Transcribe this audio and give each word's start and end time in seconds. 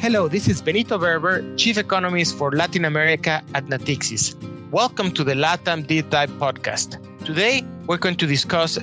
Hello, 0.00 0.28
this 0.28 0.48
is 0.48 0.62
Benito 0.62 0.96
Berber, 0.96 1.44
Chief 1.56 1.76
Economist 1.76 2.38
for 2.38 2.52
Latin 2.52 2.86
America 2.86 3.42
at 3.52 3.66
Natixis. 3.66 4.34
Welcome 4.70 5.12
to 5.12 5.22
the 5.22 5.34
LATAM 5.34 5.86
Deep 5.86 6.08
Dive 6.08 6.30
podcast. 6.38 6.96
Today, 7.26 7.62
we're 7.84 7.98
going 7.98 8.16
to 8.16 8.26
discuss 8.26 8.78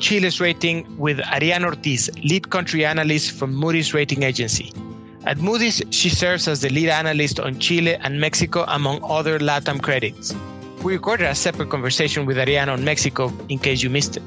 Chile's 0.00 0.40
rating 0.40 0.84
with 0.98 1.18
Ariane 1.32 1.64
Ortiz, 1.64 2.10
lead 2.22 2.50
country 2.50 2.84
analyst 2.84 3.30
from 3.30 3.54
Moody's 3.54 3.94
rating 3.94 4.22
agency. 4.22 4.70
At 5.24 5.38
Moody's, 5.38 5.80
she 5.88 6.10
serves 6.10 6.46
as 6.46 6.60
the 6.60 6.68
lead 6.68 6.90
analyst 6.90 7.40
on 7.40 7.58
Chile 7.58 7.94
and 7.94 8.20
Mexico, 8.20 8.66
among 8.68 9.02
other 9.02 9.38
LATAM 9.38 9.80
credits. 9.80 10.34
We 10.82 10.92
recorded 10.92 11.26
a 11.26 11.34
separate 11.34 11.70
conversation 11.70 12.26
with 12.26 12.36
Ariane 12.36 12.68
on 12.68 12.84
Mexico 12.84 13.32
in 13.48 13.58
case 13.58 13.82
you 13.82 13.88
missed 13.88 14.18
it. 14.18 14.22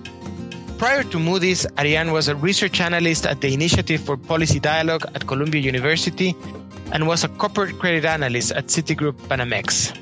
Prior 0.78 1.02
to 1.04 1.18
Moody's, 1.18 1.66
Ariane 1.80 2.12
was 2.12 2.28
a 2.28 2.36
research 2.36 2.80
analyst 2.80 3.25
at 3.25 3.42
the 3.42 3.52
Initiative 3.52 4.00
for 4.00 4.15
Policy 4.15 4.60
Dialogue 4.60 5.06
at 5.15 5.25
Columbia 5.25 5.60
University 5.60 6.36
and 6.92 7.07
was 7.07 7.24
a 7.24 7.29
corporate 7.29 7.79
credit 7.79 8.06
analyst 8.06 8.52
at 8.52 8.68
Citigroup 8.68 9.14
Banamex. 9.25 9.97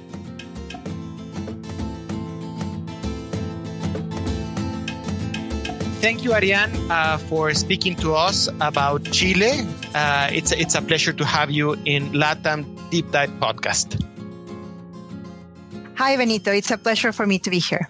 Thank 6.02 6.26
you, 6.26 6.34
Ariane, 6.34 6.76
uh, 6.92 7.20
for 7.20 7.54
speaking 7.54 7.96
to 8.04 8.14
us 8.14 8.50
about 8.60 9.10
Chile. 9.12 9.66
Uh, 9.96 10.30
it's, 10.34 10.52
it's 10.52 10.76
a 10.76 10.82
pleasure 10.82 11.14
to 11.14 11.24
have 11.24 11.50
you 11.50 11.74
in 11.86 12.12
LATAM 12.12 12.68
Deep 12.92 13.10
Dive 13.12 13.32
podcast. 13.40 13.96
Hi, 15.96 16.18
Benito. 16.18 16.52
It's 16.52 16.70
a 16.70 16.78
pleasure 16.78 17.14
for 17.14 17.26
me 17.26 17.40
to 17.40 17.50
be 17.50 17.60
here. 17.60 17.88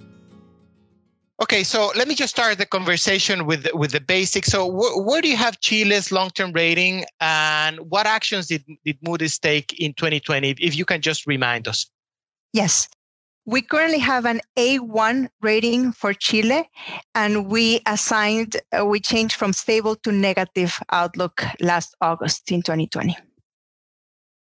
Okay, 1.41 1.63
so 1.63 1.91
let 1.97 2.07
me 2.07 2.15
just 2.15 2.33
start 2.33 2.57
the 2.57 2.65
conversation 2.65 3.45
with 3.45 3.67
with 3.73 3.91
the 3.91 3.99
basics. 3.99 4.47
So, 4.47 4.71
wh- 4.71 5.05
where 5.05 5.21
do 5.21 5.27
you 5.27 5.35
have 5.35 5.59
Chile's 5.59 6.09
long-term 6.09 6.53
rating, 6.53 7.03
and 7.19 7.79
what 7.89 8.07
actions 8.07 8.47
did 8.47 8.63
did 8.85 8.97
Moody's 9.01 9.37
take 9.37 9.73
in 9.77 9.93
2020? 9.93 10.51
If 10.51 10.77
you 10.77 10.85
can 10.85 11.01
just 11.01 11.27
remind 11.27 11.67
us. 11.67 11.87
Yes, 12.53 12.87
we 13.45 13.61
currently 13.61 13.99
have 13.99 14.25
an 14.25 14.39
A1 14.57 15.27
rating 15.41 15.91
for 15.91 16.13
Chile, 16.13 16.69
and 17.13 17.47
we 17.47 17.81
assigned 17.85 18.55
uh, 18.71 18.85
we 18.85 19.01
changed 19.01 19.35
from 19.35 19.51
stable 19.51 19.97
to 19.97 20.13
negative 20.13 20.79
outlook 20.93 21.43
last 21.59 21.95
August 21.99 22.49
in 22.49 22.61
2020. 22.61 23.17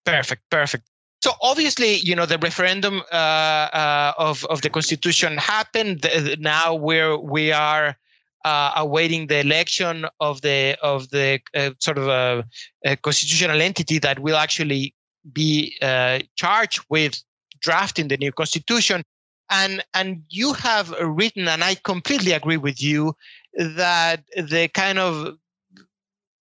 Perfect, 0.04 0.42
perfect. 0.48 0.88
So 1.24 1.32
obviously, 1.40 1.94
you 2.00 2.14
know, 2.14 2.26
the 2.26 2.36
referendum 2.36 3.02
uh, 3.10 3.14
uh, 3.14 4.12
of 4.18 4.44
of 4.50 4.60
the 4.60 4.68
constitution 4.68 5.38
happened. 5.38 6.06
Now 6.38 6.74
we're 6.74 7.16
we 7.16 7.50
are 7.50 7.96
uh, 8.44 8.72
awaiting 8.76 9.28
the 9.28 9.40
election 9.40 10.04
of 10.20 10.42
the 10.42 10.76
of 10.82 11.08
the 11.08 11.40
uh, 11.56 11.70
sort 11.78 11.96
of 11.96 12.08
a, 12.08 12.44
a, 12.84 12.96
constitutional 12.96 13.62
entity 13.62 13.98
that 14.00 14.18
will 14.18 14.36
actually 14.36 14.94
be 15.32 15.74
uh, 15.80 16.18
charged 16.36 16.80
with 16.90 17.22
drafting 17.62 18.08
the 18.08 18.18
new 18.18 18.30
constitution. 18.30 19.02
And 19.48 19.82
and 19.94 20.24
you 20.28 20.52
have 20.52 20.90
written, 21.00 21.48
and 21.48 21.64
I 21.64 21.76
completely 21.76 22.32
agree 22.32 22.58
with 22.58 22.82
you, 22.82 23.16
that 23.54 24.24
the 24.36 24.68
kind 24.74 24.98
of 24.98 25.38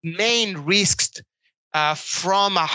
main 0.04 0.58
risks 0.58 1.22
uh, 1.74 1.96
from 1.96 2.58
a 2.58 2.68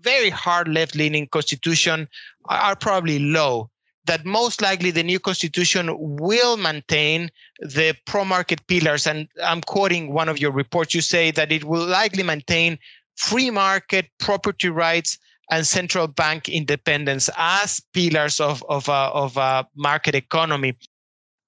very 0.00 0.30
hard 0.30 0.68
left 0.68 0.94
leaning 0.94 1.26
constitution 1.26 2.08
are 2.46 2.76
probably 2.76 3.18
low. 3.18 3.70
That 4.06 4.26
most 4.26 4.60
likely 4.60 4.90
the 4.90 5.02
new 5.02 5.18
constitution 5.18 5.90
will 5.98 6.58
maintain 6.58 7.30
the 7.60 7.96
pro 8.04 8.24
market 8.24 8.66
pillars. 8.66 9.06
And 9.06 9.28
I'm 9.42 9.62
quoting 9.62 10.12
one 10.12 10.28
of 10.28 10.38
your 10.38 10.52
reports. 10.52 10.94
You 10.94 11.00
say 11.00 11.30
that 11.30 11.50
it 11.50 11.64
will 11.64 11.86
likely 11.86 12.22
maintain 12.22 12.78
free 13.16 13.50
market, 13.50 14.10
property 14.18 14.68
rights, 14.68 15.18
and 15.50 15.66
central 15.66 16.06
bank 16.06 16.48
independence 16.48 17.30
as 17.36 17.80
pillars 17.92 18.40
of, 18.40 18.62
of, 18.68 18.88
a, 18.88 18.92
of 18.92 19.36
a 19.36 19.66
market 19.74 20.14
economy. 20.14 20.76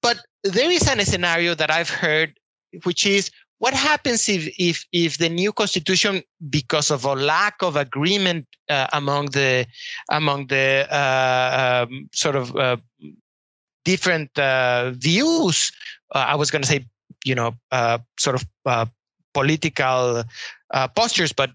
But 0.02 0.18
there 0.42 0.70
is 0.70 0.88
a 0.88 1.04
scenario 1.04 1.54
that 1.54 1.70
I've 1.70 1.90
heard, 1.90 2.38
which 2.84 3.06
is 3.06 3.30
what 3.58 3.74
happens 3.74 4.28
if 4.28 4.48
if 4.58 4.84
if 4.92 5.18
the 5.18 5.28
new 5.28 5.52
constitution 5.52 6.22
because 6.50 6.90
of 6.90 7.04
a 7.04 7.14
lack 7.14 7.62
of 7.62 7.76
agreement 7.76 8.46
uh, 8.68 8.86
among 8.92 9.26
the 9.26 9.66
among 10.10 10.46
the 10.48 10.86
uh, 10.90 11.86
um, 11.88 12.08
sort 12.12 12.36
of 12.36 12.54
uh, 12.56 12.76
different 13.84 14.36
uh, 14.38 14.90
views 14.96 15.72
uh, 16.14 16.26
i 16.28 16.34
was 16.34 16.50
going 16.50 16.62
to 16.62 16.68
say 16.68 16.84
you 17.24 17.34
know 17.34 17.54
uh, 17.72 17.98
sort 18.18 18.36
of 18.36 18.88
political 19.32 20.24
postures 20.94 21.32
but 21.32 21.50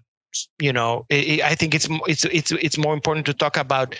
you 0.58 0.72
know 0.72 1.04
it, 1.08 1.42
i 1.42 1.54
think 1.54 1.74
it's 1.74 1.88
it's 2.06 2.24
it's 2.24 2.52
it's 2.52 2.78
more 2.78 2.94
important 2.94 3.26
to 3.26 3.34
talk 3.34 3.56
about 3.56 3.94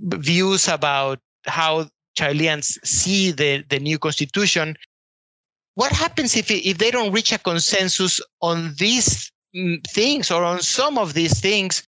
views 0.00 0.68
about 0.68 1.18
how 1.46 1.86
Chileans 2.14 2.78
see 2.84 3.30
the 3.32 3.64
the 3.68 3.78
new 3.78 3.98
constitution 3.98 4.76
what 5.74 5.92
happens 5.92 6.36
if 6.36 6.50
if 6.50 6.78
they 6.78 6.90
don't 6.90 7.12
reach 7.12 7.32
a 7.32 7.38
consensus 7.38 8.20
on 8.40 8.74
these 8.78 9.30
mm, 9.54 9.82
things 9.88 10.30
or 10.30 10.44
on 10.44 10.60
some 10.60 10.98
of 10.98 11.14
these 11.14 11.40
things 11.40 11.86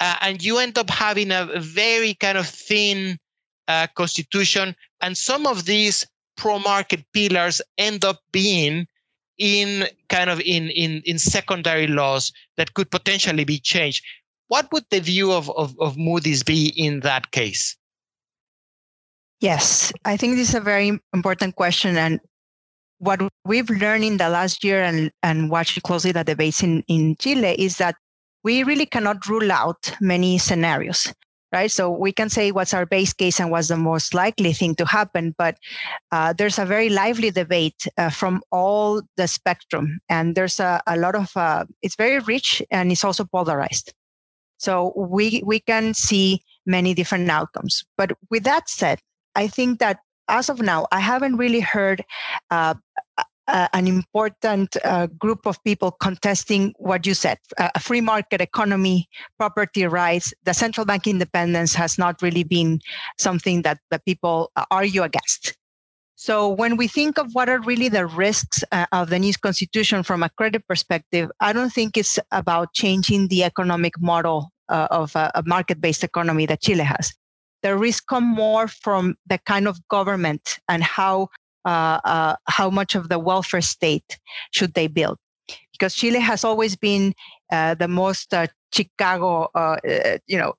uh, 0.00 0.16
and 0.20 0.42
you 0.42 0.58
end 0.58 0.76
up 0.78 0.90
having 0.90 1.30
a, 1.32 1.48
very 1.58 2.14
kind 2.14 2.36
of 2.36 2.46
thin 2.46 3.18
uh, 3.68 3.86
constitution 3.94 4.74
and 5.00 5.16
some 5.16 5.46
of 5.46 5.64
these 5.64 6.06
pro 6.36 6.58
market 6.58 7.04
pillars 7.12 7.62
end 7.78 8.04
up 8.04 8.20
being 8.30 8.86
in 9.38 9.86
kind 10.08 10.30
of 10.30 10.40
in 10.40 10.70
in 10.70 11.02
in 11.04 11.18
secondary 11.18 11.86
laws 11.86 12.32
that 12.56 12.74
could 12.74 12.90
potentially 12.90 13.44
be 13.44 13.58
changed 13.58 14.02
what 14.48 14.70
would 14.72 14.84
the 14.90 15.00
view 15.00 15.32
of, 15.32 15.50
of, 15.50 15.74
of 15.80 15.98
moody's 15.98 16.42
be 16.42 16.68
in 16.76 17.00
that 17.00 17.30
case 17.32 17.76
Yes, 19.40 19.92
I 20.04 20.16
think 20.16 20.36
this 20.36 20.48
is 20.48 20.54
a 20.54 20.60
very 20.60 20.98
important 21.12 21.56
question. 21.56 21.96
And 21.96 22.20
what 23.06 23.22
we've 23.44 23.70
learned 23.70 24.04
in 24.04 24.16
the 24.16 24.28
last 24.28 24.64
year 24.64 24.82
and, 24.82 25.12
and 25.22 25.48
watching 25.48 25.80
closely 25.82 26.10
the 26.10 26.24
debates 26.24 26.62
in, 26.62 26.82
in 26.88 27.14
Chile 27.16 27.54
is 27.58 27.78
that 27.78 27.94
we 28.42 28.64
really 28.64 28.84
cannot 28.84 29.26
rule 29.28 29.52
out 29.52 29.94
many 30.00 30.38
scenarios, 30.38 31.12
right? 31.52 31.70
So 31.70 31.88
we 31.88 32.10
can 32.12 32.28
say 32.28 32.50
what's 32.50 32.74
our 32.74 32.84
base 32.84 33.12
case 33.12 33.38
and 33.38 33.50
what's 33.50 33.68
the 33.68 33.76
most 33.76 34.12
likely 34.12 34.52
thing 34.52 34.74
to 34.76 34.84
happen, 34.84 35.34
but 35.38 35.56
uh, 36.10 36.32
there's 36.32 36.58
a 36.58 36.66
very 36.66 36.88
lively 36.88 37.30
debate 37.30 37.86
uh, 37.96 38.10
from 38.10 38.42
all 38.50 39.02
the 39.16 39.28
spectrum. 39.28 40.00
And 40.08 40.34
there's 40.34 40.58
a, 40.58 40.82
a 40.88 40.96
lot 40.96 41.14
of, 41.14 41.30
uh, 41.36 41.64
it's 41.82 41.96
very 41.96 42.18
rich 42.20 42.60
and 42.72 42.90
it's 42.90 43.04
also 43.04 43.24
polarized. 43.24 43.94
So 44.58 44.92
we, 44.96 45.42
we 45.46 45.60
can 45.60 45.94
see 45.94 46.42
many 46.66 46.92
different 46.92 47.30
outcomes. 47.30 47.84
But 47.96 48.12
with 48.30 48.42
that 48.44 48.68
said, 48.68 48.98
I 49.36 49.46
think 49.46 49.78
that 49.78 50.00
as 50.28 50.48
of 50.48 50.60
now, 50.60 50.86
I 50.92 51.00
haven't 51.00 51.36
really 51.36 51.60
heard 51.60 52.04
uh, 52.50 52.74
an 53.48 53.86
important 53.86 54.76
uh, 54.84 55.06
group 55.06 55.46
of 55.46 55.62
people 55.62 55.92
contesting 55.92 56.74
what 56.78 57.06
you 57.06 57.14
said 57.14 57.38
a 57.58 57.78
free 57.78 58.00
market 58.00 58.40
economy, 58.40 59.08
property 59.38 59.86
rights. 59.86 60.34
The 60.44 60.52
central 60.54 60.84
bank 60.84 61.06
independence 61.06 61.74
has 61.74 61.98
not 61.98 62.20
really 62.22 62.44
been 62.44 62.80
something 63.18 63.62
that 63.62 63.78
the 63.90 64.00
people 64.00 64.50
argue 64.70 65.02
against. 65.02 65.56
So 66.16 66.48
when 66.48 66.76
we 66.76 66.88
think 66.88 67.18
of 67.18 67.34
what 67.34 67.48
are 67.48 67.60
really 67.60 67.88
the 67.88 68.06
risks 68.06 68.64
uh, 68.72 68.86
of 68.90 69.10
the 69.10 69.18
new 69.18 69.34
constitution 69.34 70.02
from 70.02 70.22
a 70.22 70.30
credit 70.30 70.66
perspective, 70.66 71.30
I 71.40 71.52
don't 71.52 71.70
think 71.70 71.96
it's 71.96 72.18
about 72.32 72.72
changing 72.72 73.28
the 73.28 73.44
economic 73.44 74.00
model 74.00 74.50
uh, 74.70 74.88
of 74.90 75.14
a, 75.14 75.30
a 75.34 75.42
market-based 75.44 76.02
economy 76.02 76.46
that 76.46 76.62
Chile 76.62 76.84
has 76.84 77.12
the 77.62 77.76
risk 77.76 78.06
come 78.06 78.24
more 78.24 78.68
from 78.68 79.16
the 79.26 79.38
kind 79.46 79.66
of 79.66 79.78
government 79.88 80.58
and 80.68 80.82
how 80.82 81.28
uh, 81.64 81.98
uh, 82.04 82.36
how 82.48 82.70
much 82.70 82.94
of 82.94 83.08
the 83.08 83.18
welfare 83.18 83.60
state 83.60 84.18
should 84.52 84.74
they 84.74 84.86
build 84.86 85.18
because 85.72 85.94
Chile 85.94 86.20
has 86.20 86.44
always 86.44 86.76
been 86.76 87.14
uh, 87.52 87.74
the 87.74 87.88
most 87.88 88.32
uh, 88.32 88.46
Chicago, 88.74 89.48
uh, 89.54 89.76
uh, 89.88 90.18
you 90.26 90.38
know, 90.38 90.54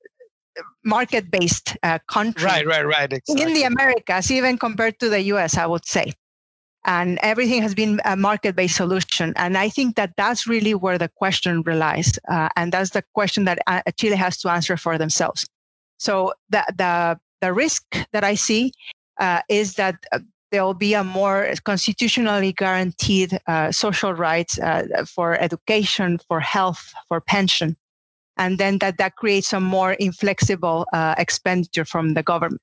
market-based 0.84 1.78
country. 2.08 2.46
Right, 2.46 2.66
right, 2.66 2.86
right. 2.86 3.12
Exactly. 3.12 3.44
In 3.44 3.54
the 3.54 3.64
Americas, 3.64 4.32
even 4.32 4.58
compared 4.58 5.00
to 5.00 5.10
the 5.10 5.22
U.S., 5.34 5.58
I 5.58 5.66
would 5.66 5.86
say, 5.86 6.14
and 6.86 7.20
everything 7.22 7.62
has 7.62 7.76
been 7.76 8.00
a 8.06 8.16
market-based 8.16 8.76
solution. 8.76 9.34
And 9.36 9.58
I 9.58 9.70
think 9.70 9.96
that 9.98 10.14
that's 10.18 10.48
really 10.48 10.74
where 10.74 10.98
the 10.98 11.10
question 11.10 11.62
relies, 11.62 12.18
and 12.56 12.72
that's 12.72 12.92
the 12.92 13.04
question 13.14 13.46
that 13.46 13.60
Chile 14.00 14.16
has 14.16 14.38
to 14.40 14.50
answer 14.50 14.78
for 14.78 14.98
themselves. 14.98 15.46
So 15.98 16.34
the 16.50 16.64
the 16.78 17.20
the 17.42 17.54
risk 17.54 17.84
that 18.14 18.24
I 18.24 18.36
see 18.36 18.72
uh, 19.20 19.42
is 19.50 19.74
that 19.76 19.96
uh, 20.12 20.20
there 20.52 20.64
will 20.64 20.74
be 20.74 20.94
a 20.94 21.04
more 21.04 21.54
constitutionally 21.66 22.54
guaranteed 22.54 23.40
uh, 23.48 23.72
social 23.72 24.14
rights 24.14 24.58
uh, 24.60 25.06
for 25.06 25.38
education, 25.40 26.20
for 26.28 26.40
health, 26.40 26.94
for 27.08 27.20
pension, 27.20 27.76
and 28.38 28.58
then 28.58 28.78
that 28.80 28.98
that 28.98 29.16
creates 29.16 29.54
a 29.54 29.60
more 29.60 29.94
inflexible 29.94 30.86
uh, 30.94 31.16
expenditure 31.18 31.86
from 31.86 32.14
the 32.14 32.24
government. 32.24 32.62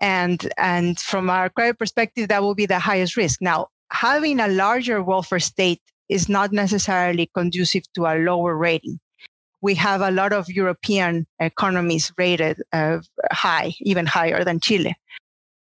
And 0.00 0.52
and 0.58 0.98
from 1.00 1.30
our 1.30 1.48
credit 1.48 1.78
perspective, 1.78 2.28
that 2.28 2.42
will 2.42 2.54
be 2.54 2.66
the 2.66 2.78
highest 2.78 3.16
risk. 3.16 3.40
Now, 3.40 3.68
having 3.90 4.40
a 4.40 4.48
larger 4.48 5.02
welfare 5.02 5.40
state 5.40 5.80
is 6.08 6.28
not 6.28 6.52
necessarily 6.52 7.30
conducive 7.34 7.84
to 7.94 8.04
a 8.04 8.18
lower 8.18 8.54
rating 8.56 9.00
we 9.66 9.74
have 9.74 10.00
a 10.00 10.12
lot 10.12 10.32
of 10.32 10.48
European 10.48 11.26
economies 11.40 12.12
rated 12.16 12.56
uh, 12.72 12.98
high, 13.32 13.74
even 13.80 14.06
higher 14.06 14.44
than 14.44 14.60
Chile. 14.60 14.94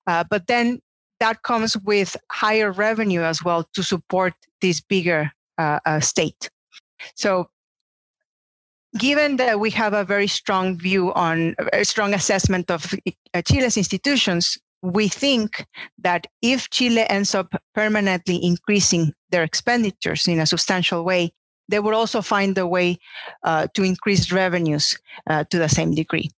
Uh, 0.06 0.24
but 0.30 0.46
then 0.46 0.80
that 1.19 1.42
comes 1.42 1.75
with 1.78 2.16
higher 2.31 2.72
revenue 2.72 3.24
as 3.24 3.44
well 3.44 3.68
to 3.74 3.81
support 3.81 4.34
this 4.62 4.80
bigger 4.80 5.31
uh, 5.57 5.80
uh, 5.88 6.00
state. 6.00 6.52
So, 7.16 7.50
given 8.96 9.38
that 9.38 9.60
we 9.60 9.72
have 9.72 9.94
a 9.94 10.06
very 10.06 10.28
strong 10.28 10.78
view 10.78 11.12
on 11.13 11.56
a 11.74 11.84
strong 11.84 12.13
assessment 12.13 12.69
of 12.69 12.94
uh, 13.34 13.42
Chile's 13.42 13.75
institutions, 13.75 14.56
we 14.84 15.07
think 15.07 15.66
that 15.98 16.28
if 16.44 16.69
Chile 16.69 17.06
ends 17.10 17.34
up 17.34 17.50
permanently 17.74 18.38
increasing 18.52 19.13
their 19.31 19.44
expenditures 19.44 20.28
in 20.28 20.40
a 20.40 20.46
substantial 20.46 21.04
way, 21.04 21.34
they 21.68 21.80
will 21.80 21.96
also 21.96 22.22
find 22.22 22.58
a 22.58 22.68
way 22.68 22.98
uh, 23.44 23.68
to 23.74 23.84
increase 23.84 24.32
revenues 24.32 24.98
uh, 25.30 25.44
to 25.50 25.58
the 25.58 25.70
same 25.70 25.92
degree. 25.92 26.30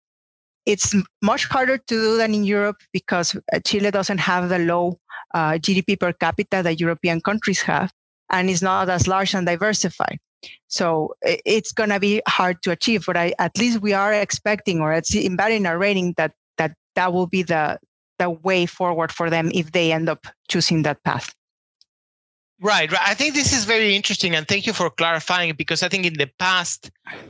It's 0.65 0.93
much 1.21 1.45
harder 1.45 1.77
to 1.77 1.83
do 1.87 2.17
than 2.17 2.33
in 2.33 2.43
Europe 2.43 2.77
because 2.91 3.35
uh, 3.35 3.59
Chile 3.65 3.91
doesn't 3.91 4.19
have 4.19 4.49
the 4.49 4.59
low 4.59 4.99
uh, 5.33 5.53
GDP 5.53 5.99
per 5.99 6.13
capita 6.13 6.61
that 6.63 6.79
European 6.79 7.21
countries 7.21 7.61
have, 7.61 7.91
and 8.31 8.49
is 8.49 8.61
not 8.61 8.89
as 8.89 9.07
large 9.07 9.33
and 9.33 9.45
diversified. 9.45 10.19
So 10.67 11.15
it's 11.21 11.71
going 11.71 11.89
to 11.89 11.99
be 11.99 12.21
hard 12.27 12.61
to 12.63 12.71
achieve, 12.71 13.05
but 13.05 13.17
I, 13.17 13.33
at 13.39 13.57
least 13.57 13.81
we 13.81 13.93
are 13.93 14.13
expecting, 14.13 14.81
or 14.81 14.93
it's 14.93 15.15
embedded 15.15 15.57
in 15.57 15.65
our 15.65 15.77
rating, 15.77 16.13
that 16.17 16.33
that 16.57 16.73
that 16.95 17.13
will 17.13 17.27
be 17.27 17.43
the 17.43 17.79
the 18.19 18.29
way 18.29 18.65
forward 18.65 19.11
for 19.11 19.29
them 19.29 19.51
if 19.53 19.71
they 19.71 19.91
end 19.91 20.09
up 20.09 20.27
choosing 20.49 20.83
that 20.83 21.03
path. 21.03 21.33
Right, 22.59 22.91
right. 22.91 23.01
I 23.05 23.13
think 23.13 23.35
this 23.35 23.53
is 23.53 23.65
very 23.65 23.95
interesting, 23.95 24.35
and 24.35 24.47
thank 24.47 24.65
you 24.65 24.73
for 24.73 24.89
clarifying 24.89 25.53
because 25.55 25.83
I 25.83 25.89
think 25.89 26.07
in 26.07 26.15
the 26.15 26.29
past, 26.39 26.89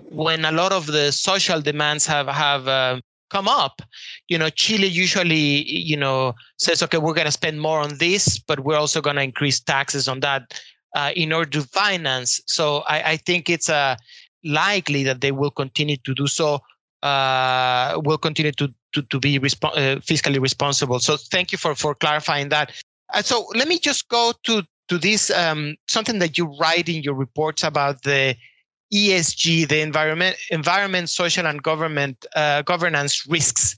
when 0.09 0.45
a 0.45 0.53
lot 0.53 0.71
of 0.71 0.85
the 0.85 1.11
social 1.11 1.59
demands 1.59 2.05
have 2.05 2.27
have 2.27 2.67
uh, 2.69 3.01
come 3.29 3.49
up, 3.49 3.81
you 4.29 4.37
know, 4.37 4.49
Chile 4.49 4.87
usually, 4.87 5.67
you 5.67 5.97
know, 5.97 6.33
says, 6.57 6.81
okay, 6.83 6.97
we're 6.97 7.13
going 7.13 7.25
to 7.25 7.31
spend 7.31 7.59
more 7.59 7.81
on 7.81 7.97
this, 7.97 8.39
but 8.39 8.61
we're 8.61 8.77
also 8.77 9.01
going 9.01 9.17
to 9.17 9.21
increase 9.21 9.59
taxes 9.59 10.07
on 10.07 10.21
that 10.21 10.61
uh, 10.95 11.11
in 11.13 11.33
order 11.33 11.49
to 11.49 11.61
finance. 11.63 12.41
So 12.45 12.83
I, 12.87 13.11
I 13.11 13.17
think 13.17 13.49
it's 13.49 13.69
uh, 13.69 13.97
likely 14.45 15.03
that 15.03 15.19
they 15.19 15.33
will 15.33 15.51
continue 15.51 15.97
to 15.97 16.13
do 16.13 16.27
so. 16.27 16.59
Uh, 17.03 18.01
will 18.03 18.17
continue 18.17 18.51
to 18.53 18.73
to, 18.93 19.01
to 19.03 19.19
be 19.19 19.39
resp- 19.39 19.75
uh, 19.75 19.99
fiscally 19.99 20.41
responsible. 20.41 20.99
So 20.99 21.17
thank 21.17 21.51
you 21.51 21.57
for 21.57 21.75
for 21.75 21.93
clarifying 21.93 22.47
that. 22.49 22.71
Uh, 23.13 23.21
so 23.21 23.45
let 23.55 23.67
me 23.67 23.77
just 23.77 24.07
go 24.07 24.31
to 24.43 24.63
to 24.87 24.97
this 24.97 25.29
um, 25.31 25.75
something 25.87 26.19
that 26.19 26.37
you 26.37 26.55
write 26.59 26.89
in 26.89 27.03
your 27.03 27.13
reports 27.13 27.63
about 27.63 28.03
the 28.03 28.35
ESG, 28.93 29.67
the 29.67 29.81
environment, 29.81 30.37
environment, 30.49 31.09
social, 31.09 31.45
and 31.45 31.61
government 31.61 32.25
uh, 32.35 32.61
governance 32.61 33.27
risks. 33.27 33.75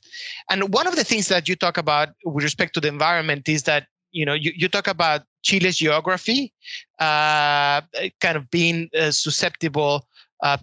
And 0.50 0.71
one 0.73 0.88
of 0.88 0.95
the 0.95 1.03
things 1.03 1.27
that 1.29 1.47
you 1.47 1.56
talk 1.56 1.77
about 1.77 2.09
with 2.23 2.44
respect 2.44 2.73
to 2.75 2.79
the 2.79 2.88
environment 2.88 3.50
is 3.50 3.63
that 3.63 3.88
you 4.11 4.25
know 4.25 4.33
you, 4.33 4.51
you 4.56 4.67
talk 4.67 4.88
about 4.88 5.23
Chile's 5.41 5.77
geography, 5.77 6.53
uh, 7.00 7.81
kind 8.19 8.38
of 8.38 8.50
being 8.51 8.89
uh, 8.97 9.11
susceptible, 9.11 10.07
uh, 10.44 10.57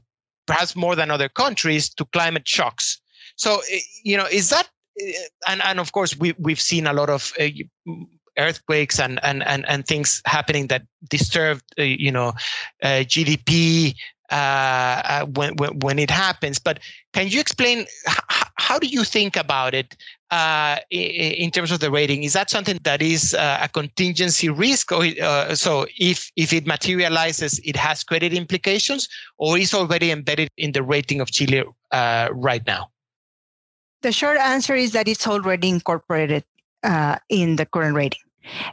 perhaps 0.46 0.76
more 0.76 0.94
than 0.94 1.10
other 1.10 1.28
countries, 1.28 1.88
to 1.94 2.04
climate 2.06 2.46
shocks. 2.46 3.00
So 3.36 3.60
eh, 3.70 3.80
you 4.04 4.16
know, 4.16 4.26
is 4.26 4.50
that 4.50 4.68
eh, 5.00 5.12
and 5.48 5.60
and 5.62 5.80
of 5.80 5.90
course 5.90 6.16
we 6.16 6.34
we've 6.38 6.60
seen 6.60 6.86
a 6.86 6.92
lot 6.92 7.10
of 7.10 7.32
uh, 7.40 7.48
earthquakes 8.38 8.98
and, 8.98 9.18
and, 9.22 9.46
and, 9.46 9.66
and 9.68 9.86
things 9.86 10.22
happening 10.26 10.66
that 10.68 10.82
disturbed, 11.08 11.62
uh, 11.78 11.82
you 11.82 12.10
know, 12.10 12.28
uh, 12.82 13.04
GDP 13.04 13.94
uh, 14.30 14.34
uh, 14.34 15.26
when, 15.26 15.54
when, 15.56 15.78
when 15.80 15.98
it 15.98 16.10
happens. 16.10 16.58
But 16.58 16.80
can 17.12 17.28
you 17.28 17.38
explain 17.38 17.86
h- 18.08 18.44
how 18.56 18.78
do 18.78 18.88
you 18.88 19.04
think 19.04 19.36
about 19.36 19.72
it 19.72 19.96
uh, 20.32 20.78
in 20.90 21.50
terms 21.52 21.70
of 21.70 21.78
the 21.78 21.90
rating? 21.90 22.24
Is 22.24 22.32
that 22.32 22.50
something 22.50 22.80
that 22.82 23.02
is 23.02 23.34
uh, 23.34 23.60
a 23.62 23.68
contingency 23.68 24.48
risk, 24.48 24.90
or 24.90 25.06
so 25.54 25.86
if 25.96 26.32
if 26.34 26.52
it 26.52 26.66
materializes, 26.66 27.60
it 27.60 27.76
has 27.76 28.02
credit 28.02 28.32
implications, 28.34 29.08
or 29.38 29.56
is 29.56 29.72
already 29.72 30.10
embedded 30.10 30.48
in 30.56 30.72
the 30.72 30.82
rating 30.82 31.20
of 31.20 31.30
Chile 31.30 31.62
right 31.92 32.66
now? 32.66 32.90
The 34.02 34.10
short 34.10 34.38
answer 34.38 34.74
is 34.74 34.92
that 34.92 35.06
it's 35.06 35.26
already 35.26 35.68
incorporated 35.68 36.44
uh, 36.82 37.18
in 37.28 37.56
the 37.56 37.66
current 37.66 37.94
rating. 37.94 38.20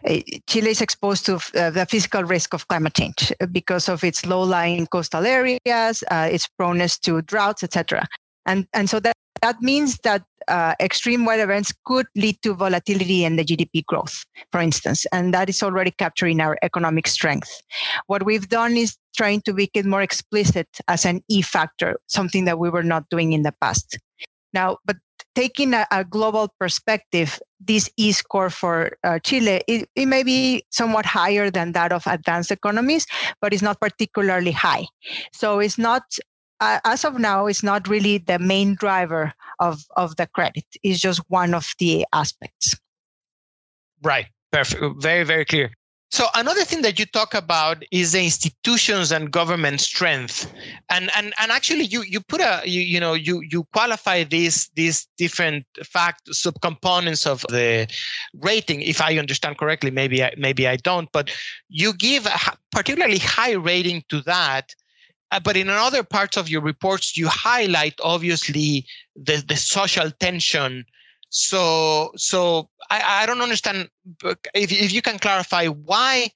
Uh, 0.08 0.20
Chile 0.48 0.70
is 0.70 0.81
exposed 0.81 1.25
to 1.25 1.36
uh, 1.36 1.70
the 1.70 1.86
physical 1.90 2.24
risk 2.24 2.54
of 2.54 2.68
climate 2.68 2.94
change 2.94 3.31
because 3.52 3.90
of 3.90 4.04
its 4.04 4.25
low-lying 4.25 4.88
coastal 4.88 5.25
areas, 5.25 6.04
uh, 6.12 6.30
its 6.31 6.48
proneness 6.60 7.00
to 7.00 7.22
droughts, 7.22 7.64
etc. 7.64 8.06
And 8.46 8.68
and 8.74 8.90
so 8.90 9.00
that 9.00 9.16
that 9.42 9.62
means 9.62 9.98
that 10.04 10.24
uh, 10.48 10.74
extreme 10.80 11.25
weather 11.25 11.44
events 11.44 11.74
could 11.86 12.06
lead 12.16 12.42
to 12.42 12.54
volatility 12.54 13.25
in 13.25 13.36
the 13.36 13.44
GDP 13.44 13.86
growth, 13.86 14.24
for 14.52 14.62
instance, 14.62 15.06
and 15.12 15.34
that 15.34 15.50
is 15.50 15.64
already 15.64 15.92
capturing 15.92 16.40
our 16.40 16.58
economic 16.62 17.08
strength. 17.08 17.62
What 18.08 18.24
we've 18.24 18.48
done 18.48 18.78
is 18.78 18.98
trying 19.16 19.42
to 19.42 19.54
make 19.54 19.72
it 19.74 19.86
more 19.86 20.02
explicit 20.02 20.68
as 20.88 21.06
an 21.06 21.22
E 21.30 21.42
factor, 21.42 22.00
something 22.08 22.46
that 22.46 22.60
we 22.60 22.70
were 22.70 22.84
not 22.84 23.10
doing 23.10 23.34
in 23.34 23.44
the 23.44 23.54
past. 23.62 23.98
Now, 24.54 24.78
but 24.86 24.98
taking 25.36 25.74
a, 25.74 25.88
a, 25.92 26.04
global 26.04 26.54
perspective, 26.60 27.40
this 27.60 27.90
E 27.98 28.12
score 28.12 28.50
for 28.50 28.98
uh, 29.04 29.20
Chile, 29.20 29.62
it, 29.68 29.90
it, 29.96 30.06
may 30.06 30.24
be 30.24 30.64
somewhat 30.70 31.06
higher 31.06 31.50
than 31.50 31.72
that 31.74 31.92
of 31.92 32.04
advanced 32.08 32.52
economies, 32.52 33.06
but 33.42 33.54
it's 33.54 33.62
not 33.62 33.80
particularly 33.80 34.52
high. 34.52 34.86
So 35.34 35.60
it's 35.60 35.78
not, 35.78 36.04
uh, 36.60 36.80
as 36.86 37.04
of 37.06 37.20
now, 37.20 37.48
it's 37.48 37.64
not 37.64 37.88
really 37.88 38.18
the 38.18 38.40
main 38.40 38.76
driver 38.76 39.34
of, 39.60 39.82
of 39.96 40.16
the 40.18 40.28
credit. 40.28 40.66
It's 40.84 41.00
just 41.00 41.22
one 41.28 41.54
of 41.54 41.68
the 41.80 42.06
aspects. 42.14 42.76
Right. 44.02 44.28
Perfect. 44.52 45.02
Very, 45.02 45.24
very 45.24 45.46
clear. 45.46 45.72
So 46.13 46.27
another 46.36 46.63
thing 46.63 46.83
that 46.83 47.00
you 47.00 47.07
talk 47.07 47.33
about 47.33 47.83
is 47.89 48.12
the 48.12 48.24
institutions 48.24 49.12
and 49.12 49.31
government 49.31 49.81
strength, 49.81 50.45
and 50.92 51.10
and 51.18 51.33
and 51.39 51.51
actually 51.51 51.86
you 51.86 52.04
you 52.04 52.21
put 52.21 52.39
a 52.39 52.62
you 52.65 52.81
you 52.81 53.00
know 53.00 53.15
you 53.15 53.42
you 53.42 53.63
qualify 53.74 54.24
these 54.24 54.69
these 54.75 55.07
different 55.18 55.65
fact 55.83 56.27
subcomponents 56.30 57.25
of 57.25 57.42
the 57.50 57.92
rating. 58.42 58.81
If 58.81 59.01
I 59.01 59.18
understand 59.18 59.57
correctly, 59.57 59.89
maybe 59.89 60.24
I, 60.24 60.31
maybe 60.38 60.68
I 60.68 60.75
don't, 60.75 61.12
but 61.12 61.31
you 61.68 61.94
give 61.94 62.27
a 62.27 62.38
particularly 62.71 63.18
high 63.18 63.54
rating 63.54 64.04
to 64.10 64.21
that. 64.21 64.75
Uh, 65.32 65.39
but 65.39 65.58
in 65.58 65.67
other 65.67 66.03
parts 66.03 66.38
of 66.38 66.48
your 66.48 66.62
reports, 66.62 67.17
you 67.17 67.27
highlight 67.27 67.96
obviously 68.03 68.86
the 69.15 69.43
the 69.48 69.55
social 69.55 70.12
tension 70.12 70.86
so, 71.34 72.12
so 72.16 72.70
I, 72.92 73.24
I 73.24 73.25
don't 73.25 73.42
understand 73.42 73.90
if, 74.54 74.72
if 74.72 74.94
you 74.94 75.02
can 75.02 75.18
clarify 75.18 75.66
why 75.66 76.30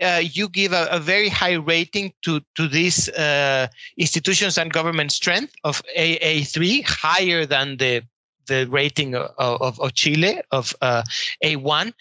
uh, 0.00 0.22
you 0.22 0.48
give 0.48 0.72
a, 0.72 0.86
a, 0.92 1.00
very 1.00 1.28
high 1.28 1.54
rating 1.54 2.12
to 2.22 2.40
to 2.54 2.68
these 2.68 3.08
uh, 3.08 3.66
institutions 3.96 4.56
and 4.56 4.72
government 4.72 5.10
strength 5.10 5.52
of 5.64 5.82
AA3, 5.98 6.84
higher 6.86 7.44
than 7.44 7.78
the 7.78 8.02
the 8.46 8.68
rating 8.70 9.16
of, 9.16 9.30
of, 9.38 9.80
of 9.80 9.94
Chile 9.94 10.40
of 10.52 10.76
uh, 10.80 11.02
A1. 11.42 11.92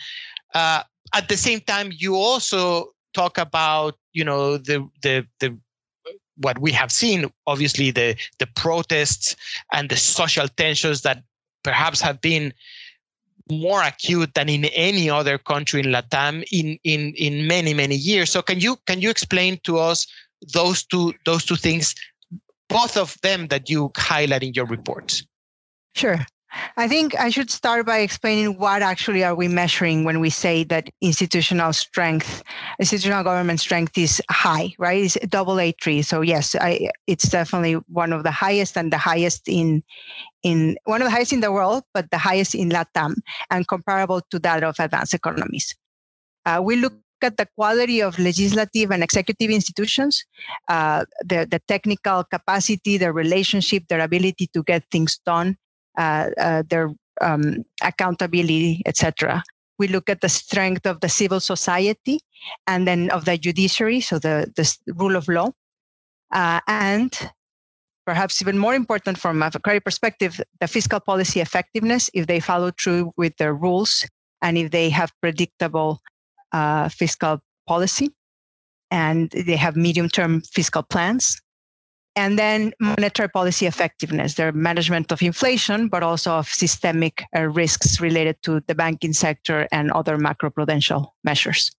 Uh, 0.53 0.83
at 1.15 1.29
the 1.29 1.37
same 1.37 1.61
time, 1.61 1.91
you 1.95 2.15
also 2.15 2.91
talk 3.15 3.39
about 3.39 3.95
you 4.13 4.23
know 4.23 4.57
the 4.57 4.87
the 5.01 5.25
the 5.39 5.57
what 6.37 6.59
we 6.59 6.71
have 6.73 6.91
seen, 6.91 7.31
obviously 7.47 7.89
the 7.89 8.15
the 8.37 8.47
protests 8.55 9.35
and 9.73 9.89
the 9.89 9.97
social 9.97 10.47
tensions 10.47 11.01
that 11.01 11.23
perhaps 11.65 11.99
have 11.99 12.21
been 12.21 12.53
more 13.49 13.81
acute 13.83 14.33
than 14.35 14.49
in 14.49 14.65
any 14.65 15.09
other 15.09 15.37
country 15.37 15.81
in 15.81 15.87
Latam 15.87 16.43
in 16.51 16.79
in 16.83 17.13
in 17.15 17.47
many 17.47 17.73
many 17.73 17.95
years. 17.95 18.31
So 18.31 18.41
can 18.41 18.59
you 18.59 18.77
can 18.85 19.01
you 19.01 19.09
explain 19.09 19.59
to 19.63 19.77
us 19.77 20.07
those 20.53 20.83
two 20.83 21.13
those 21.25 21.43
two 21.43 21.55
things, 21.55 21.95
both 22.69 22.95
of 22.97 23.17
them 23.21 23.47
that 23.47 23.69
you 23.69 23.91
highlight 23.97 24.43
in 24.43 24.53
your 24.53 24.65
report? 24.65 25.21
Sure. 25.95 26.25
I 26.77 26.87
think 26.87 27.15
I 27.19 27.29
should 27.29 27.49
start 27.49 27.85
by 27.85 27.99
explaining 27.99 28.57
what 28.57 28.81
actually 28.81 29.23
are 29.23 29.35
we 29.35 29.47
measuring 29.47 30.03
when 30.03 30.19
we 30.19 30.29
say 30.29 30.63
that 30.65 30.89
institutional 31.01 31.73
strength, 31.73 32.43
institutional 32.79 33.23
government 33.23 33.59
strength 33.59 33.97
is 33.97 34.21
high, 34.29 34.73
right? 34.77 35.03
It's 35.03 35.17
double 35.27 35.59
A 35.59 35.73
three. 35.81 36.01
So 36.01 36.21
yes, 36.21 36.55
I, 36.55 36.89
it's 37.07 37.29
definitely 37.29 37.73
one 37.87 38.13
of 38.13 38.23
the 38.23 38.31
highest 38.31 38.77
and 38.77 38.91
the 38.91 38.97
highest 38.97 39.47
in 39.47 39.83
in 40.43 40.77
one 40.85 41.01
of 41.01 41.07
the 41.07 41.11
highest 41.11 41.33
in 41.33 41.41
the 41.41 41.51
world, 41.51 41.83
but 41.93 42.11
the 42.11 42.17
highest 42.17 42.55
in 42.55 42.69
LATAM 42.69 43.15
and 43.49 43.67
comparable 43.67 44.21
to 44.31 44.39
that 44.39 44.63
of 44.63 44.75
advanced 44.79 45.13
economies. 45.13 45.75
Uh, 46.45 46.61
we 46.63 46.75
look 46.75 46.93
at 47.21 47.37
the 47.37 47.47
quality 47.55 48.01
of 48.01 48.19
legislative 48.19 48.91
and 48.91 49.03
executive 49.03 49.49
institutions, 49.49 50.23
uh, 50.67 51.05
the, 51.21 51.47
the 51.49 51.59
technical 51.67 52.23
capacity, 52.23 52.97
their 52.97 53.13
relationship, 53.13 53.83
their 53.87 54.01
ability 54.01 54.47
to 54.53 54.61
get 54.63 54.83
things 54.91 55.17
done, 55.25 55.57
their 55.97 56.93
um, 57.21 57.63
accountability, 57.81 58.81
etc. 58.85 59.43
We 59.77 59.87
look 59.87 60.09
at 60.09 60.21
the 60.21 60.29
strength 60.29 60.85
of 60.85 60.99
the 61.01 61.09
civil 61.09 61.39
society 61.39 62.19
and 62.67 62.87
then 62.87 63.09
of 63.11 63.25
the 63.25 63.37
judiciary, 63.37 64.01
so 64.01 64.19
the, 64.19 64.51
the 64.55 64.93
rule 64.95 65.15
of 65.15 65.27
law. 65.27 65.51
Uh, 66.31 66.59
and 66.67 67.31
perhaps 68.05 68.41
even 68.41 68.57
more 68.57 68.75
important 68.75 69.17
from 69.17 69.41
a 69.41 69.51
credit 69.51 69.83
perspective, 69.83 70.39
the 70.59 70.67
fiscal 70.67 70.99
policy 70.99 71.41
effectiveness, 71.41 72.09
if 72.13 72.27
they 72.27 72.39
follow 72.39 72.71
through 72.71 73.11
with 73.17 73.35
their 73.37 73.53
rules 73.53 74.05
and 74.41 74.57
if 74.57 74.71
they 74.71 74.89
have 74.89 75.11
predictable 75.21 75.99
uh, 76.51 76.87
fiscal 76.89 77.39
policy 77.67 78.09
and 78.91 79.31
they 79.31 79.55
have 79.55 79.75
medium 79.75 80.07
term 80.07 80.41
fiscal 80.41 80.83
plans. 80.83 81.41
And 82.15 82.39
then 82.39 82.71
monetary 82.79 83.29
policy 83.29 83.65
effectiveness, 83.65 84.35
their 84.35 84.53
management 84.53 85.11
of 85.11 85.21
inflation, 85.21 85.89
but 85.89 86.01
also 86.01 86.31
of 86.31 86.47
systemic 86.47 87.25
uh, 87.35 87.41
risks 87.41 87.99
related 87.99 88.41
to 88.43 88.61
the 88.67 88.75
banking 88.75 89.11
sector 89.11 89.67
and 89.71 89.91
other 89.91 90.17
macroprudential 90.17 91.07
measures. 91.25 91.71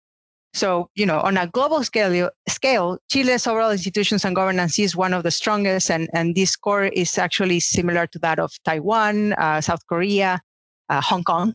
So, 0.52 0.88
you 0.94 1.04
know, 1.04 1.20
on 1.20 1.36
a 1.36 1.46
global 1.46 1.84
scale, 1.84 2.30
scale, 2.48 2.98
Chile's 3.10 3.46
overall 3.46 3.72
institutions 3.72 4.24
and 4.24 4.34
governance 4.34 4.78
is 4.78 4.96
one 4.96 5.12
of 5.12 5.22
the 5.22 5.30
strongest, 5.30 5.90
and, 5.90 6.08
and 6.14 6.34
this 6.34 6.52
score 6.52 6.84
is 6.84 7.18
actually 7.18 7.60
similar 7.60 8.06
to 8.06 8.18
that 8.20 8.38
of 8.38 8.52
Taiwan, 8.64 9.34
uh, 9.34 9.60
South 9.60 9.86
Korea, 9.86 10.40
uh, 10.88 11.00
Hong 11.02 11.24
Kong, 11.24 11.54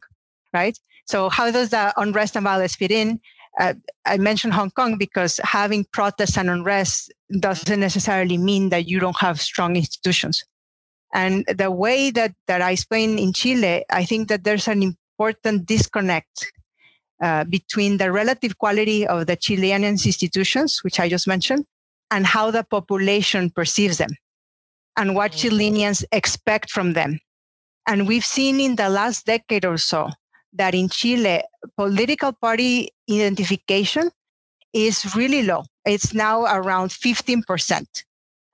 right? 0.53 0.77
So, 1.07 1.29
how 1.29 1.49
does 1.49 1.69
the 1.69 1.93
unrest 1.97 2.35
and 2.35 2.43
violence 2.43 2.75
fit 2.75 2.91
in? 2.91 3.19
Uh, 3.61 3.75
I 4.07 4.17
mentioned 4.17 4.53
Hong 4.53 4.71
Kong 4.71 4.97
because 4.97 5.39
having 5.43 5.85
protests 5.93 6.35
and 6.35 6.49
unrest 6.49 7.13
doesn't 7.39 7.79
necessarily 7.79 8.39
mean 8.39 8.69
that 8.69 8.87
you 8.87 8.99
don't 8.99 9.19
have 9.19 9.39
strong 9.39 9.75
institutions. 9.75 10.43
And 11.13 11.45
the 11.45 11.69
way 11.69 12.09
that, 12.09 12.33
that 12.47 12.63
I 12.63 12.71
explain 12.71 13.19
in 13.19 13.33
Chile, 13.33 13.85
I 13.91 14.03
think 14.03 14.29
that 14.29 14.43
there's 14.43 14.67
an 14.67 14.81
important 14.81 15.67
disconnect 15.67 16.51
uh, 17.21 17.43
between 17.43 17.97
the 17.97 18.11
relative 18.11 18.57
quality 18.57 19.05
of 19.05 19.27
the 19.27 19.35
Chilean 19.35 19.83
institutions, 19.83 20.79
which 20.83 20.99
I 20.99 21.07
just 21.07 21.27
mentioned, 21.27 21.65
and 22.09 22.25
how 22.25 22.49
the 22.49 22.63
population 22.63 23.51
perceives 23.51 23.99
them 23.99 24.15
and 24.97 25.13
what 25.13 25.33
mm-hmm. 25.33 25.49
Chileans 25.49 26.03
expect 26.11 26.71
from 26.71 26.93
them. 26.93 27.19
And 27.85 28.07
we've 28.07 28.25
seen 28.25 28.59
in 28.59 28.75
the 28.75 28.89
last 28.89 29.27
decade 29.27 29.65
or 29.65 29.77
so 29.77 30.09
that 30.53 30.75
in 30.75 30.89
Chile, 30.89 31.43
political 31.77 32.33
party 32.33 32.89
identification 33.09 34.11
is 34.73 35.15
really 35.15 35.43
low. 35.43 35.63
It's 35.85 36.13
now 36.13 36.43
around 36.43 36.89
15%. 36.91 37.85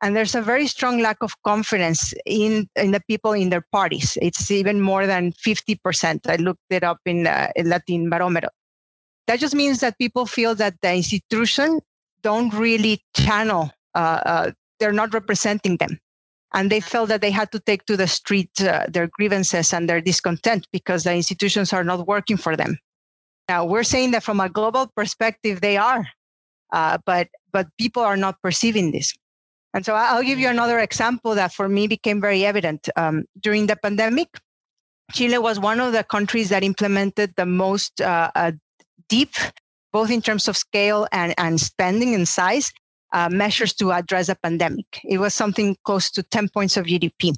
And 0.02 0.16
there's 0.16 0.36
a 0.36 0.42
very 0.42 0.68
strong 0.68 1.00
lack 1.00 1.18
of 1.22 1.34
confidence 1.44 2.14
in, 2.26 2.70
in 2.76 2.92
the 2.92 3.02
people 3.08 3.34
in 3.34 3.50
their 3.50 3.66
parties. 3.72 4.18
It's 4.22 4.52
even 4.52 4.80
more 4.80 5.08
than 5.08 5.34
50%. 5.34 6.30
I 6.30 6.36
looked 6.36 6.62
it 6.70 6.84
up 6.84 7.00
in, 7.06 7.26
uh, 7.26 7.50
in 7.56 7.70
Latin 7.70 8.10
Barometer. 8.10 8.50
That 9.26 9.40
just 9.40 9.56
means 9.56 9.80
that 9.80 9.98
people 9.98 10.26
feel 10.26 10.54
that 10.56 10.76
the 10.82 10.94
institution 10.94 11.80
don't 12.22 12.54
really 12.54 13.02
channel, 13.16 13.72
uh, 13.96 14.22
uh, 14.26 14.52
they're 14.80 14.94
not 14.94 15.14
representing 15.14 15.78
them. 15.78 16.00
And 16.54 16.72
they 16.72 16.80
felt 16.80 17.10
that 17.10 17.22
they 17.22 17.32
had 17.32 17.52
to 17.52 17.60
take 17.60 17.86
to 17.86 17.98
the 17.98 18.08
street 18.08 18.50
uh, 18.62 18.86
their 18.88 19.08
grievances 19.08 19.74
and 19.74 19.90
their 19.90 20.02
discontent 20.02 20.68
because 20.72 21.04
the 21.04 21.14
institutions 21.14 21.74
are 21.74 21.84
not 21.84 22.08
working 22.08 22.38
for 22.38 22.56
them. 22.56 22.78
Now, 23.50 23.66
we're 23.66 23.84
saying 23.84 24.12
that 24.12 24.24
from 24.24 24.40
a 24.40 24.50
global 24.50 24.88
perspective, 24.96 25.62
they 25.62 25.78
are, 25.78 26.08
uh, 26.74 26.98
but, 27.06 27.30
but 27.52 27.68
people 27.78 28.04
are 28.04 28.18
not 28.18 28.42
perceiving 28.42 28.92
this. 28.92 29.14
And 29.74 29.86
so 29.86 29.94
I'll 29.94 30.24
give 30.24 30.40
you 30.40 30.50
another 30.50 30.80
example 30.80 31.36
that 31.36 31.54
for 31.54 31.70
me 31.70 31.88
became 31.88 32.20
very 32.20 32.46
evident. 32.46 32.90
Um, 32.96 33.26
during 33.40 33.68
the 33.68 33.76
pandemic, 33.76 34.40
Chile 35.14 35.38
was 35.38 35.60
one 35.60 35.80
of 35.80 35.94
the 35.94 36.04
countries 36.04 36.50
that 36.50 36.64
implemented 36.64 37.34
the 37.38 37.46
most 37.46 38.02
uh, 38.02 38.32
uh 38.36 38.52
deep, 39.08 39.34
both 39.94 40.12
in 40.12 40.22
terms 40.22 40.48
of 40.48 40.58
scale 40.58 41.08
and, 41.12 41.34
and 41.38 41.62
spending 41.62 42.14
and 42.14 42.28
size, 42.28 42.72
uh, 43.14 43.30
measures 43.30 43.74
to 43.76 43.92
address 43.92 44.30
a 44.30 44.36
pandemic. 44.36 44.86
It 45.04 45.20
was 45.20 45.34
something 45.34 45.78
close 45.84 46.12
to 46.12 46.24
10 46.24 46.50
points 46.50 46.78
of 46.78 46.86
GDP. 46.86 47.32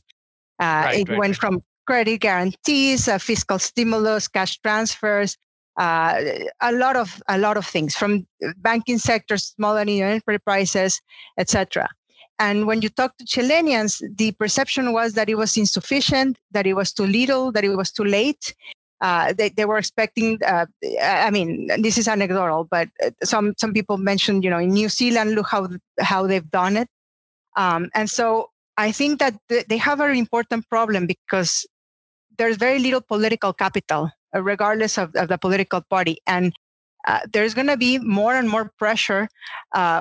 Uh, 0.59 0.63
right, 0.63 0.99
it 0.99 1.09
right, 1.09 1.17
went 1.17 1.31
right. 1.31 1.39
from 1.39 1.63
credit 1.87 2.19
guarantees, 2.19 3.07
uh, 3.07 3.17
fiscal 3.17 3.59
stimulus, 3.59 4.27
cash 4.27 4.59
transfers, 4.59 5.37
uh, 5.77 6.21
a 6.61 6.71
lot 6.73 6.97
of 6.97 7.21
a 7.29 7.37
lot 7.37 7.55
of 7.55 7.65
things 7.65 7.95
from 7.95 8.27
banking 8.57 8.97
sector, 8.97 9.37
small 9.37 9.77
and 9.77 9.87
medium 9.87 10.09
enterprises, 10.09 11.01
etc. 11.37 11.87
And 12.37 12.67
when 12.67 12.81
you 12.81 12.89
talk 12.89 13.17
to 13.17 13.25
Chileans, 13.25 14.01
the 14.15 14.31
perception 14.33 14.93
was 14.93 15.13
that 15.13 15.29
it 15.29 15.35
was 15.35 15.57
insufficient, 15.57 16.37
that 16.51 16.67
it 16.67 16.73
was 16.73 16.93
too 16.93 17.05
little, 17.05 17.51
that 17.51 17.63
it 17.63 17.75
was 17.75 17.91
too 17.91 18.03
late, 18.03 18.53
uh, 19.01 19.33
they, 19.33 19.49
they 19.49 19.65
were 19.65 19.77
expecting 19.77 20.37
uh, 20.45 20.65
i 21.01 21.29
mean 21.31 21.69
this 21.79 21.97
is 21.97 22.07
anecdotal 22.07 22.67
but 22.69 22.89
uh, 23.03 23.11
some 23.23 23.53
some 23.57 23.73
people 23.73 23.97
mentioned 23.97 24.43
you 24.43 24.49
know 24.49 24.59
in 24.59 24.69
new 24.69 24.89
zealand 24.89 25.31
look 25.35 25.47
how 25.47 25.67
how 25.99 26.25
they've 26.27 26.51
done 26.51 26.77
it. 26.77 26.87
Um, 27.55 27.89
and 27.93 28.09
so 28.09 28.49
i 28.77 28.91
think 28.91 29.19
that 29.19 29.35
they 29.47 29.77
have 29.77 29.99
a 29.99 30.03
very 30.03 30.19
important 30.19 30.67
problem 30.69 31.07
because 31.07 31.65
there's 32.37 32.57
very 32.57 32.79
little 32.79 33.01
political 33.01 33.53
capital 33.53 34.11
uh, 34.35 34.43
regardless 34.43 34.97
of, 34.97 35.15
of, 35.15 35.27
the 35.27 35.39
political 35.39 35.81
party. 35.89 36.17
And 36.27 36.53
uh, 37.07 37.21
there's 37.33 37.55
going 37.55 37.67
to 37.67 37.77
be 37.77 37.97
more 37.97 38.35
and 38.35 38.47
more 38.47 38.71
pressure 38.77 39.27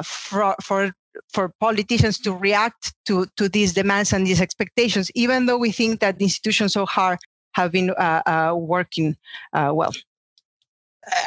for 0.05 0.55
for 0.63 0.93
for 1.33 1.53
politicians 1.61 2.19
to 2.19 2.33
react 2.33 2.93
to 3.07 3.27
to 3.37 3.49
these 3.49 3.73
demands 3.73 4.13
and 4.13 4.27
these 4.27 4.41
expectations 4.41 5.11
even 5.15 5.47
though 5.47 5.59
we 5.59 5.73
think 5.73 6.01
that 6.01 6.19
the 6.19 6.25
institutions 6.25 6.75
so 6.75 6.87
hard 6.87 7.19
have 7.59 7.73
been 7.73 7.91
uh, 7.91 8.23
uh, 8.25 8.55
working 8.57 9.17
uh, 9.53 9.73
well. 9.75 9.93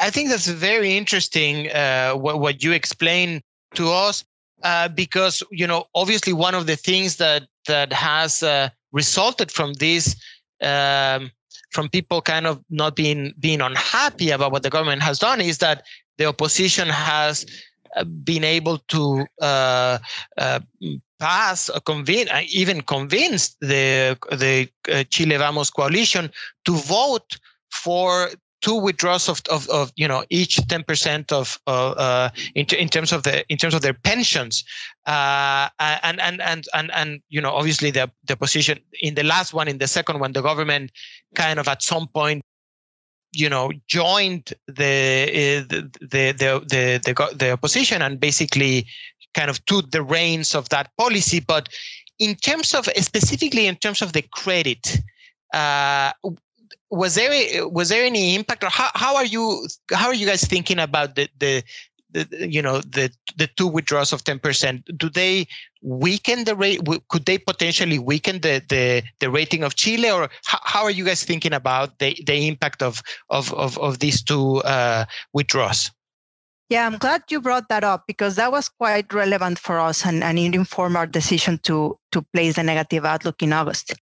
I 0.02 0.10
think 0.10 0.30
that's 0.30 0.48
very 0.48 0.96
interesting 0.96 1.66
what, 2.24 2.40
what 2.40 2.64
you 2.64 2.72
explain 2.72 3.42
to 3.76 3.90
us 3.90 4.24
because 4.96 5.44
you 5.52 5.68
know 5.68 5.86
obviously 5.96 6.34
one 6.34 6.56
of 6.56 6.68
the 6.68 6.76
things 6.76 7.18
that 7.18 7.48
that 7.68 7.92
has 7.92 8.44
resulted 8.92 9.52
from 9.52 9.74
this 9.74 10.16
um, 10.62 11.32
from 11.72 11.90
people 11.90 12.22
kind 12.22 12.46
of 12.46 12.64
not 12.70 12.96
being 12.96 13.34
being 13.40 13.62
unhappy 13.62 14.30
about 14.30 14.52
what 14.52 14.64
the 14.64 14.70
government 14.70 15.02
has 15.02 15.18
done 15.20 15.42
is 15.42 15.58
that 15.58 15.84
the 16.18 16.26
opposition 16.26 16.88
has 16.88 17.46
been 18.24 18.44
able 18.44 18.78
to 18.90 19.26
uh, 19.42 19.98
uh, 20.38 20.60
pass 21.20 21.70
or 21.70 21.80
convince, 21.82 22.30
uh, 22.32 22.42
even 22.50 22.82
convinced 22.82 23.58
the 23.62 24.18
the 24.32 24.70
uh, 24.92 25.04
Chile 25.10 25.38
Vamos 25.38 25.70
coalition 25.70 26.32
to 26.66 26.74
vote 26.74 27.38
for 27.72 28.30
two 28.62 28.76
withdrawals 28.76 29.28
of, 29.28 29.42
of, 29.50 29.68
of 29.70 29.92
you 29.96 30.08
know 30.08 30.24
each 30.30 30.58
10% 30.58 31.32
of 31.32 31.60
uh, 31.68 32.30
in, 32.56 32.66
in 32.78 32.88
terms 32.88 33.12
of 33.12 33.24
the 33.24 33.46
in 33.50 33.58
terms 33.58 33.74
of 33.74 33.82
their 33.82 33.94
pensions. 33.94 34.64
Uh, 35.06 35.68
and, 35.80 36.22
and 36.22 36.42
and 36.42 36.66
and 36.74 36.92
and 36.94 37.22
you 37.30 37.42
know 37.42 37.52
obviously 37.52 37.92
the 37.92 38.10
the 38.26 38.38
position 38.38 38.80
in 39.02 39.16
the 39.16 39.24
last 39.24 39.54
one 39.54 39.68
in 39.68 39.80
the 39.80 39.88
second 39.88 40.20
one 40.20 40.32
the 40.32 40.42
government 40.42 40.92
kind 41.36 41.60
of 41.60 41.68
at 41.68 41.82
some 41.82 42.08
point 42.08 42.44
you 43.32 43.50
know 43.50 43.72
joined 43.88 44.54
the 44.68 45.66
the 45.70 45.90
the 46.02 46.34
the 46.38 47.00
the, 47.04 47.36
the 47.36 47.52
opposition 47.52 48.02
and 48.02 48.20
basically 48.20 48.86
kind 49.34 49.50
of 49.50 49.64
took 49.66 49.92
the 49.92 50.04
reins 50.04 50.56
of 50.56 50.70
that 50.70 50.90
policy. 50.98 51.40
But 51.40 51.70
in 52.20 52.36
terms 52.36 52.74
of 52.74 52.86
specifically 52.98 53.68
in 53.68 53.76
terms 53.76 54.02
of 54.02 54.14
the 54.14 54.22
credit, 54.22 54.98
uh, 55.54 56.12
was 56.90 57.16
there 57.16 57.68
was 57.70 57.90
there 57.90 58.04
any 58.04 58.36
impact, 58.36 58.64
or 58.64 58.70
how, 58.70 58.90
how 58.94 59.16
are 59.16 59.26
you 59.26 59.68
how 59.94 60.08
are 60.08 60.14
you 60.14 60.26
guys 60.26 60.44
thinking 60.44 60.80
about 60.80 61.16
the 61.16 61.30
the 61.40 61.64
the, 62.12 62.48
you 62.50 62.62
know 62.62 62.82
the 62.82 63.12
the 63.38 63.48
two 63.48 63.68
withdrawals 63.68 64.12
of 64.12 64.24
10% 64.24 64.98
do 64.98 65.10
they 65.10 65.48
weaken 65.82 66.44
the 66.44 66.56
rate 66.56 66.80
could 67.10 67.26
they 67.26 67.38
potentially 67.38 67.98
weaken 67.98 68.40
the 68.42 68.62
the, 68.70 69.04
the 69.20 69.30
rating 69.30 69.64
of 69.64 69.76
chile 69.76 70.12
or 70.12 70.30
how, 70.46 70.84
are 70.84 70.92
you 70.92 71.04
guys 71.04 71.24
thinking 71.24 71.54
about 71.54 71.98
the 72.00 72.16
the 72.26 72.48
impact 72.48 72.84
of 72.84 73.02
of 73.30 73.54
of, 73.54 73.78
of 73.80 74.00
these 74.00 74.22
two 74.22 74.58
uh, 74.58 75.06
withdrawals 75.34 75.92
yeah, 76.72 76.86
I'm 76.86 77.00
glad 77.00 77.24
you 77.30 77.42
brought 77.42 77.68
that 77.68 77.84
up 77.84 78.06
because 78.08 78.38
that 78.38 78.50
was 78.50 78.70
quite 78.70 79.12
relevant 79.12 79.60
for 79.60 79.78
us 79.78 80.06
and, 80.06 80.24
and 80.24 80.40
it 80.40 80.56
informed 80.56 80.96
our 80.96 81.06
decision 81.06 81.60
to 81.64 82.00
to 82.14 82.22
place 82.34 82.56
the 82.56 82.64
negative 82.64 83.04
outlook 83.04 83.44
in 83.44 83.52
August. 83.52 83.94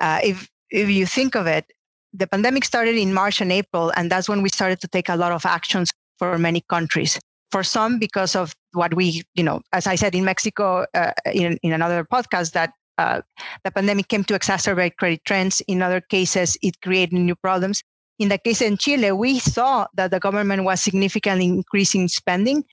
Uh, 0.00 0.18
if 0.24 0.48
if 0.68 0.88
you 0.88 1.06
think 1.06 1.36
of 1.36 1.46
it, 1.46 1.72
the 2.12 2.26
pandemic 2.26 2.64
started 2.64 2.96
in 2.96 3.14
March 3.14 3.40
and 3.40 3.52
April, 3.52 3.92
and 3.96 4.10
that's 4.10 4.28
when 4.28 4.42
we 4.42 4.48
started 4.48 4.80
to 4.80 4.88
take 4.88 5.08
a 5.08 5.14
lot 5.14 5.30
of 5.30 5.46
actions 5.46 5.92
for 6.18 6.36
many 6.38 6.60
countries. 6.68 7.20
For 7.50 7.62
some, 7.62 7.98
because 7.98 8.36
of 8.36 8.54
what 8.72 8.94
we, 8.94 9.22
you 9.34 9.42
know, 9.42 9.62
as 9.72 9.86
I 9.86 9.94
said 9.94 10.14
in 10.14 10.24
Mexico 10.24 10.84
uh, 10.94 11.12
in, 11.32 11.58
in 11.62 11.72
another 11.72 12.04
podcast, 12.04 12.52
that 12.52 12.72
uh, 12.98 13.22
the 13.64 13.70
pandemic 13.70 14.08
came 14.08 14.24
to 14.24 14.38
exacerbate 14.38 14.96
credit 14.96 15.24
trends. 15.24 15.62
In 15.66 15.80
other 15.80 16.00
cases, 16.00 16.58
it 16.62 16.80
created 16.82 17.14
new 17.14 17.36
problems 17.36 17.82
in 18.18 18.28
the 18.28 18.38
case 18.38 18.60
in 18.60 18.76
Chile, 18.76 19.12
we 19.12 19.38
saw 19.38 19.86
that 19.94 20.10
the 20.10 20.20
government 20.20 20.64
was 20.64 20.82
significantly 20.82 21.46
increasing 21.46 22.08
spending 22.08 22.64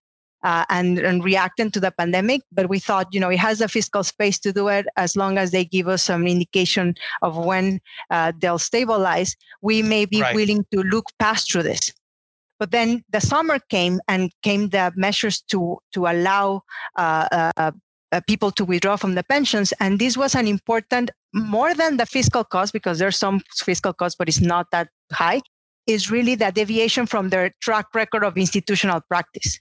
uh, 0.44 0.66
and, 0.70 0.98
and 1.00 1.24
reacting 1.24 1.72
to 1.72 1.80
the 1.80 1.92
pandemic. 1.92 2.42
But 2.52 2.68
we 2.68 2.80
thought, 2.80 3.08
you 3.12 3.20
know, 3.20 3.30
it 3.30 3.40
has 3.40 3.60
the 3.60 3.68
fiscal 3.68 4.04
space 4.04 4.40
to 4.40 4.52
do 4.52 4.68
it 4.70 4.88
as 4.98 5.16
long 5.16 5.38
as 5.38 5.52
they 5.52 5.66
give 5.66 5.88
us 5.88 6.04
some 6.04 6.28
indication 6.28 6.96
of 7.22 7.38
when 7.38 7.80
uh, 8.10 8.32
they'll 8.40 8.60
stabilize. 8.60 9.36
We 9.62 9.84
may 9.84 10.06
be 10.06 10.22
right. 10.22 10.36
willing 10.36 10.66
to 10.72 10.82
look 10.82 11.06
past 11.20 11.52
through 11.52 11.64
this. 11.64 11.92
But 12.60 12.72
then 12.72 13.04
the 13.10 13.20
summer 13.20 13.60
came 13.70 14.00
and 14.08 14.32
came 14.42 14.70
the 14.70 14.94
measures 14.96 15.42
to 15.50 15.78
to 15.94 16.08
allow 16.08 16.62
uh, 16.98 17.28
uh, 17.58 17.72
uh, 18.12 18.22
people 18.28 18.52
to 18.52 18.66
withdraw 18.66 18.96
from 18.96 19.16
the 19.16 19.24
pensions. 19.24 19.74
And 19.80 20.00
this 20.00 20.16
was 20.16 20.36
an 20.36 20.48
important, 20.48 21.12
more 21.34 21.74
than 21.74 21.98
the 21.98 22.06
fiscal 22.06 22.44
cost, 22.44 22.72
because 22.72 22.98
there's 23.00 23.18
some 23.20 23.42
fiscal 23.58 23.94
cost, 23.94 24.18
but 24.18 24.30
it's 24.30 24.42
not 24.42 24.68
that 24.72 24.88
high, 25.12 25.42
is 25.86 26.10
really 26.10 26.36
the 26.36 26.52
deviation 26.52 27.06
from 27.06 27.30
their 27.30 27.52
track 27.62 27.88
record 27.94 28.24
of 28.24 28.38
institutional 28.38 29.02
practice. 29.10 29.60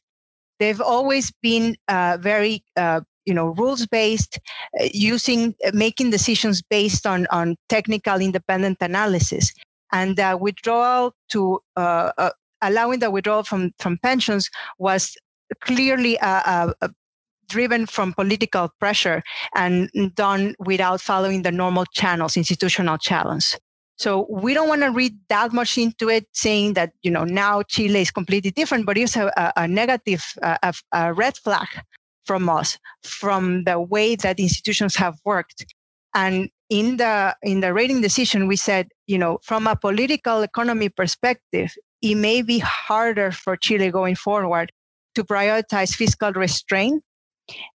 They've 0.60 0.80
always 0.80 1.32
been 1.42 1.76
uh, 1.88 2.18
very, 2.20 2.62
uh, 2.76 3.00
you 3.24 3.34
know, 3.34 3.48
rules 3.58 3.86
based, 3.86 4.38
uh, 4.80 4.86
using 4.92 5.54
uh, 5.66 5.72
making 5.74 6.10
decisions 6.10 6.62
based 6.62 7.06
on 7.06 7.26
on 7.30 7.56
technical 7.68 8.20
independent 8.20 8.78
analysis, 8.80 9.52
and 9.90 10.20
uh, 10.20 10.38
withdrawal 10.40 11.12
to 11.30 11.60
uh, 11.76 12.30
allowing 12.66 13.00
the 13.00 13.10
withdrawal 13.10 13.42
from 13.42 13.72
from 13.78 13.98
pensions 13.98 14.50
was 14.78 15.16
clearly 15.60 16.16
a, 16.16 16.74
a, 16.80 16.90
driven 17.48 17.86
from 17.86 18.12
political 18.12 18.70
pressure 18.80 19.22
and 19.54 19.90
done 20.14 20.54
without 20.58 21.00
following 21.00 21.42
the 21.42 21.52
normal 21.52 21.84
channels, 21.92 22.36
institutional 22.36 22.98
channels. 22.98 23.56
So 23.96 24.26
we 24.28 24.54
don't 24.54 24.68
want 24.68 24.82
to 24.82 24.90
read 24.90 25.16
that 25.28 25.52
much 25.52 25.78
into 25.78 26.08
it, 26.08 26.26
saying 26.32 26.74
that 26.74 26.92
you 27.02 27.10
know 27.10 27.24
now 27.24 27.62
Chile 27.62 28.00
is 28.00 28.10
completely 28.10 28.50
different, 28.50 28.86
but 28.86 28.98
it's 28.98 29.16
a, 29.16 29.30
a 29.56 29.68
negative, 29.68 30.24
a, 30.42 30.74
a 30.92 31.14
red 31.14 31.36
flag 31.36 31.68
from 32.24 32.48
us, 32.48 32.78
from 33.04 33.64
the 33.64 33.80
way 33.80 34.16
that 34.16 34.40
institutions 34.40 34.96
have 34.96 35.16
worked. 35.24 35.66
And 36.14 36.48
in 36.70 36.96
the 36.96 37.36
in 37.42 37.60
the 37.60 37.72
rating 37.72 38.00
decision, 38.00 38.48
we 38.48 38.56
said, 38.56 38.88
you 39.06 39.18
know, 39.18 39.38
from 39.42 39.66
a 39.68 39.76
political 39.76 40.42
economy 40.42 40.88
perspective, 40.88 41.72
it 42.04 42.16
may 42.16 42.42
be 42.42 42.58
harder 42.58 43.32
for 43.32 43.56
Chile 43.56 43.90
going 43.90 44.14
forward 44.14 44.70
to 45.14 45.24
prioritize 45.24 45.94
fiscal 45.94 46.32
restraint 46.32 47.02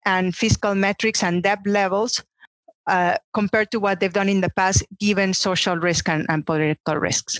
and 0.04 0.34
fiscal 0.34 0.74
metrics 0.74 1.22
and 1.22 1.44
debt 1.44 1.60
levels 1.64 2.22
uh, 2.88 3.16
compared 3.32 3.70
to 3.70 3.78
what 3.78 4.00
they've 4.00 4.12
done 4.12 4.28
in 4.28 4.40
the 4.40 4.50
past, 4.50 4.84
given 4.98 5.32
social 5.32 5.76
risk 5.76 6.08
and, 6.08 6.26
and 6.28 6.44
political 6.44 6.96
risks. 6.96 7.38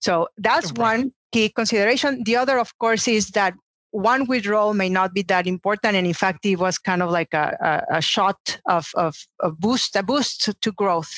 So 0.00 0.28
that's 0.38 0.72
one 0.72 1.12
key 1.32 1.48
consideration. 1.48 2.22
The 2.24 2.36
other, 2.36 2.58
of 2.58 2.76
course, 2.78 3.08
is 3.08 3.30
that 3.30 3.54
one 3.90 4.26
withdrawal 4.28 4.74
may 4.74 4.88
not 4.88 5.14
be 5.14 5.22
that 5.22 5.48
important, 5.48 5.96
and 5.96 6.06
in 6.06 6.14
fact, 6.14 6.46
it 6.46 6.56
was 6.56 6.78
kind 6.78 7.02
of 7.02 7.10
like 7.10 7.34
a, 7.34 7.84
a, 7.90 7.96
a 7.96 8.00
shot 8.00 8.60
of, 8.68 8.86
of, 8.94 9.16
of 9.40 9.58
boost, 9.58 9.96
a 9.96 10.04
boost 10.04 10.50
to 10.60 10.72
growth 10.72 11.10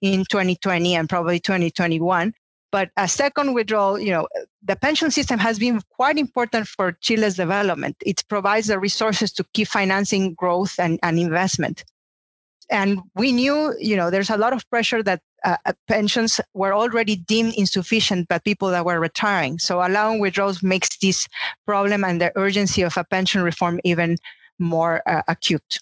in 0.00 0.24
2020 0.30 0.94
and 0.94 1.08
probably 1.08 1.40
2021. 1.40 2.32
But 2.72 2.90
a 2.96 3.08
second 3.08 3.54
withdrawal, 3.54 3.98
you 3.98 4.12
know, 4.12 4.28
the 4.62 4.76
pension 4.76 5.10
system 5.10 5.38
has 5.38 5.58
been 5.58 5.80
quite 5.90 6.18
important 6.18 6.68
for 6.68 6.92
Chile's 7.00 7.34
development. 7.34 7.96
It 8.04 8.22
provides 8.28 8.68
the 8.68 8.78
resources 8.78 9.32
to 9.32 9.44
keep 9.54 9.68
financing 9.68 10.34
growth 10.34 10.78
and, 10.78 10.98
and 11.02 11.18
investment. 11.18 11.84
And 12.70 13.00
we 13.16 13.32
knew, 13.32 13.74
you 13.80 13.96
know, 13.96 14.10
there's 14.10 14.30
a 14.30 14.36
lot 14.36 14.52
of 14.52 14.68
pressure 14.70 15.02
that 15.02 15.20
uh, 15.44 15.56
uh 15.64 15.72
pensions 15.88 16.40
were 16.54 16.72
already 16.72 17.16
deemed 17.16 17.54
insufficient 17.54 18.28
by 18.28 18.38
people 18.38 18.70
that 18.70 18.84
were 18.84 19.00
retiring. 19.00 19.58
So 19.58 19.82
allowing 19.82 20.20
withdrawals 20.20 20.62
makes 20.62 20.96
this 20.98 21.26
problem 21.66 22.04
and 22.04 22.20
the 22.20 22.30
urgency 22.36 22.82
of 22.82 22.96
a 22.96 23.04
pension 23.04 23.42
reform 23.42 23.80
even 23.82 24.18
more 24.60 25.02
uh, 25.06 25.22
acute. 25.26 25.80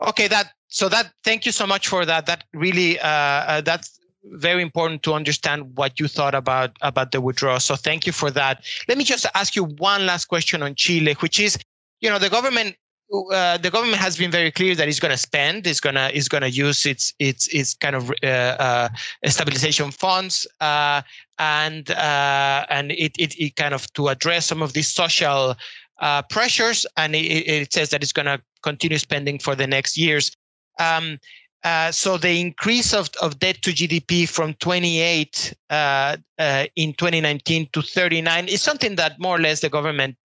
Okay, 0.00 0.28
that 0.28 0.52
so 0.68 0.88
that 0.88 1.12
thank 1.24 1.46
you 1.46 1.52
so 1.52 1.66
much 1.66 1.88
for 1.88 2.04
that. 2.04 2.26
That 2.26 2.44
really 2.52 2.98
uh, 3.00 3.08
uh, 3.08 3.60
that's 3.60 3.98
very 4.24 4.62
important 4.62 5.02
to 5.02 5.14
understand 5.14 5.76
what 5.76 5.98
you 5.98 6.08
thought 6.08 6.34
about 6.34 6.76
about 6.80 7.12
the 7.12 7.20
withdrawal. 7.20 7.60
So 7.60 7.76
thank 7.76 8.06
you 8.06 8.12
for 8.12 8.30
that. 8.30 8.64
Let 8.88 8.98
me 8.98 9.04
just 9.04 9.26
ask 9.34 9.56
you 9.56 9.64
one 9.64 10.06
last 10.06 10.26
question 10.26 10.62
on 10.62 10.74
Chile, 10.74 11.14
which 11.20 11.40
is, 11.40 11.58
you 12.00 12.08
know, 12.08 12.18
the 12.18 12.30
government 12.30 12.76
uh, 13.12 13.58
the 13.58 13.70
government 13.70 13.98
has 13.98 14.16
been 14.16 14.30
very 14.30 14.50
clear 14.50 14.74
that 14.74 14.88
it's 14.88 15.00
going 15.00 15.10
to 15.10 15.18
spend, 15.18 15.66
it's 15.66 15.80
going 15.80 15.94
to 15.94 16.16
is 16.16 16.28
going 16.28 16.42
to 16.42 16.50
use 16.50 16.86
its 16.86 17.12
its 17.18 17.46
its 17.48 17.74
kind 17.74 17.94
of 17.94 18.10
uh, 18.22 18.26
uh, 18.26 18.88
stabilization 19.26 19.90
funds, 19.90 20.46
uh, 20.60 21.02
and 21.38 21.90
uh, 21.90 22.64
and 22.70 22.92
it, 22.92 23.12
it, 23.18 23.34
it 23.38 23.56
kind 23.56 23.74
of 23.74 23.92
to 23.94 24.08
address 24.08 24.46
some 24.46 24.62
of 24.62 24.72
these 24.72 24.90
social 24.90 25.54
uh, 26.00 26.22
pressures, 26.22 26.86
and 26.96 27.14
it, 27.14 27.46
it 27.46 27.72
says 27.72 27.90
that 27.90 28.02
it's 28.02 28.12
going 28.12 28.26
to 28.26 28.40
continue 28.62 28.98
spending 28.98 29.38
for 29.38 29.54
the 29.54 29.66
next 29.66 29.98
years. 29.98 30.34
Um, 30.78 31.18
uh, 31.64 31.92
so 31.92 32.16
the 32.16 32.40
increase 32.40 32.92
of, 32.92 33.08
of 33.20 33.38
debt 33.38 33.62
to 33.62 33.70
GDP 33.70 34.28
from 34.28 34.54
28 34.54 35.54
uh, 35.70 36.16
uh, 36.38 36.66
in 36.74 36.92
2019 36.94 37.68
to 37.72 37.82
39 37.82 38.48
is 38.48 38.60
something 38.60 38.96
that 38.96 39.18
more 39.20 39.36
or 39.36 39.40
less 39.40 39.60
the 39.60 39.68
government 39.68 40.16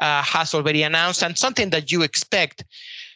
uh, 0.00 0.22
has 0.22 0.52
already 0.52 0.82
announced 0.82 1.22
and 1.22 1.38
something 1.38 1.70
that 1.70 1.90
you 1.90 2.02
expect. 2.02 2.64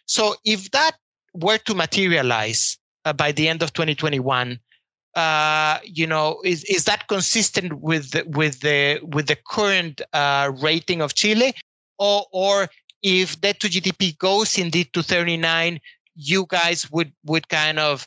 So 0.07 0.37
if 0.45 0.71
that 0.71 0.93
were 1.35 1.59
to 1.59 1.75
materialize 1.75 2.79
uh, 3.05 3.13
by 3.13 3.33
the 3.33 3.47
end 3.47 3.63
of 3.63 3.75
2021, 3.75 4.59
you 5.85 6.07
know, 6.07 6.41
is, 6.45 6.65
is 6.65 6.85
that 6.85 7.09
consistent 7.09 7.75
with 7.81 8.13
the, 8.13 8.25
with 8.27 8.61
the 8.61 9.01
with 9.03 9.27
the 9.27 9.37
current 9.49 10.01
rating 10.63 11.03
of 11.03 11.15
Chile, 11.15 11.55
or 11.99 12.25
or 12.33 12.69
if 13.03 13.41
debt 13.41 13.61
to 13.61 13.69
GDP 13.69 14.17
goes 14.19 14.59
indeed 14.59 14.93
to 14.93 15.03
39, 15.03 15.81
you 16.17 16.47
guys 16.49 16.91
would 16.91 17.13
would 17.25 17.49
kind 17.49 17.79
of 17.79 18.07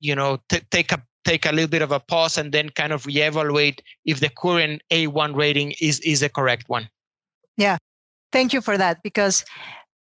you 0.00 0.14
know 0.14 0.38
t- 0.48 0.62
take 0.70 0.92
a 0.92 1.02
take 1.24 1.44
a 1.44 1.50
little 1.50 1.68
bit 1.68 1.82
of 1.82 1.90
a 1.90 1.98
pause 1.98 2.38
and 2.38 2.52
then 2.52 2.68
kind 2.70 2.92
of 2.92 3.02
reevaluate 3.02 3.80
if 4.04 4.20
the 4.20 4.30
current 4.38 4.80
A1 4.90 5.34
rating 5.34 5.74
is 5.80 5.98
is 6.00 6.20
the 6.20 6.28
correct 6.28 6.68
one. 6.68 6.88
Yeah. 7.56 7.78
Thank 8.32 8.52
you 8.52 8.60
for 8.60 8.78
that 8.78 9.02
because 9.02 9.44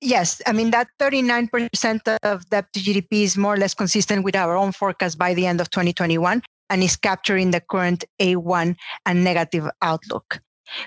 yes, 0.00 0.42
I 0.46 0.52
mean 0.52 0.70
that 0.70 0.88
39% 0.98 2.18
of 2.22 2.48
debt 2.50 2.66
to 2.72 2.80
GDP 2.80 3.22
is 3.22 3.36
more 3.36 3.54
or 3.54 3.56
less 3.56 3.74
consistent 3.74 4.24
with 4.24 4.34
our 4.34 4.56
own 4.56 4.72
forecast 4.72 5.18
by 5.18 5.34
the 5.34 5.46
end 5.46 5.60
of 5.60 5.70
2021 5.70 6.42
and 6.70 6.82
is 6.82 6.96
capturing 6.96 7.50
the 7.50 7.60
current 7.60 8.04
A1 8.20 8.74
and 9.06 9.24
negative 9.24 9.68
outlook. 9.82 10.40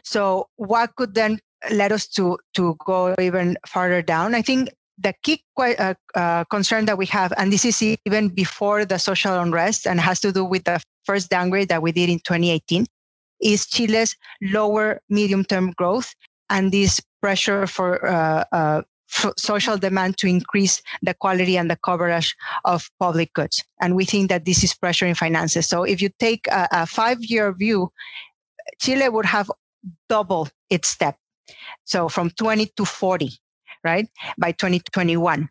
So 0.04 0.50
what 0.56 0.96
could 0.96 1.14
then 1.14 1.40
let 1.72 1.92
us 1.92 2.08
to 2.10 2.38
to 2.56 2.76
go 2.86 3.16
even 3.20 3.58
farther 3.68 4.02
down? 4.02 4.36
I 4.36 4.42
think 4.42 4.70
the 4.98 5.14
key 5.24 5.44
uh, 5.58 5.94
uh, 6.16 6.44
concern 6.46 6.86
that 6.86 6.98
we 6.98 7.06
have, 7.08 7.34
and 7.38 7.52
this 7.52 7.66
is 7.66 7.82
even 8.06 8.30
before 8.30 8.86
the 8.86 8.98
social 8.98 9.38
unrest 9.40 9.86
and 9.86 10.00
has 10.00 10.20
to 10.22 10.32
do 10.32 10.46
with 10.46 10.64
the 10.64 10.82
first 11.04 11.30
downgrade 11.30 11.70
that 11.70 11.82
we 11.82 11.92
did 11.92 12.10
in 12.10 12.20
2018, 12.20 12.86
is 13.42 13.68
Chile's 13.68 14.16
lower 14.42 15.02
medium 15.10 15.44
term 15.44 15.72
growth 15.72 16.14
and 16.50 16.72
this 16.72 17.02
pressure 17.22 17.68
for, 17.68 18.06
uh, 18.06 18.46
uh 18.52 18.82
social 19.38 19.78
demand 19.78 20.18
to 20.18 20.28
increase 20.28 20.82
the 21.02 21.14
quality 21.14 21.58
and 21.58 21.70
the 21.70 21.78
coverage 21.86 22.36
of 22.66 22.90
public 23.00 23.32
goods. 23.34 23.64
And 23.80 23.96
we 23.96 24.04
think 24.04 24.30
that 24.30 24.46
this 24.46 24.64
is 24.64 24.74
pressure 24.74 25.06
in 25.06 25.16
finances. 25.16 25.68
So 25.68 25.84
if 25.84 26.02
you 26.02 26.10
take 26.20 26.48
a, 26.48 26.68
a 26.72 26.86
five 26.86 27.24
year 27.24 27.54
view, 27.54 27.92
Chile 28.82 29.08
would 29.08 29.26
have 29.26 29.50
double 30.10 30.50
its 30.70 30.90
step. 30.90 31.18
So 31.86 32.10
from 32.10 32.32
20 32.32 32.66
to 32.78 32.84
40 32.84 33.38
right, 33.86 34.08
by 34.38 34.52
2021. 34.52 35.48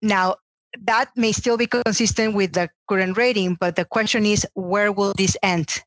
Now, 0.00 0.36
that 0.82 1.10
may 1.16 1.32
still 1.32 1.56
be 1.56 1.66
consistent 1.66 2.34
with 2.34 2.52
the 2.52 2.70
current 2.88 3.16
rating, 3.16 3.56
but 3.60 3.76
the 3.76 3.84
question 3.84 4.24
is 4.24 4.46
where 4.54 4.92
will 4.92 5.12
this 5.16 5.36
end? 5.42 5.82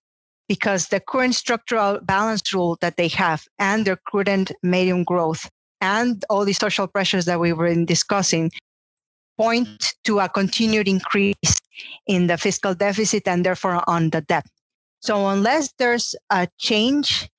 Because 0.48 0.88
the 0.88 1.00
current 1.00 1.36
structural 1.36 2.00
balance 2.02 2.54
rule 2.54 2.78
that 2.82 2.98
they 2.98 3.08
have 3.08 3.46
and 3.60 3.86
their 3.86 3.98
current 4.08 4.52
medium 4.62 5.04
growth 5.04 5.50
and 5.80 6.24
all 6.30 6.46
the 6.46 6.54
social 6.54 6.88
pressures 6.88 7.26
that 7.26 7.40
we 7.40 7.54
were 7.54 7.74
discussing 7.86 8.52
point 9.38 9.96
to 10.04 10.20
a 10.20 10.30
continued 10.30 10.88
increase 10.88 11.56
in 12.08 12.28
the 12.28 12.38
fiscal 12.38 12.76
deficit 12.76 13.28
and 13.28 13.46
therefore 13.46 13.82
on 13.88 14.10
the 14.12 14.22
debt. 14.22 14.46
So 15.00 15.28
unless 15.28 15.74
there's 15.80 16.16
a 16.30 16.48
change 16.60 17.30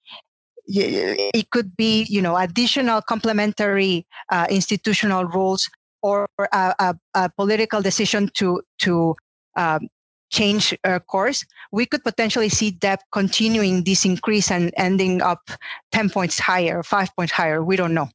it 0.66 1.50
could 1.50 1.76
be 1.76 2.04
you 2.08 2.22
know 2.22 2.36
additional 2.36 3.02
complementary 3.02 4.06
uh, 4.30 4.46
institutional 4.48 5.24
rules 5.24 5.68
or 6.02 6.28
a, 6.38 6.74
a, 6.78 6.94
a, 7.14 7.30
political 7.30 7.80
decision 7.80 8.30
to 8.34 8.62
to 8.78 9.14
um, 9.56 9.88
change 10.34 10.76
uh, 10.84 10.98
course, 10.98 11.44
we 11.72 11.86
could 11.86 12.02
potentially 12.02 12.48
see 12.48 12.70
debt 12.70 13.02
continuing 13.12 13.84
this 13.84 14.04
increase 14.04 14.50
and 14.50 14.72
ending 14.76 15.22
up 15.22 15.50
10 15.92 16.10
points 16.10 16.38
higher, 16.38 16.82
five 16.82 17.14
points 17.16 17.32
higher. 17.32 17.62
We 17.62 17.76
don't 17.76 17.94
know. 17.94 18.08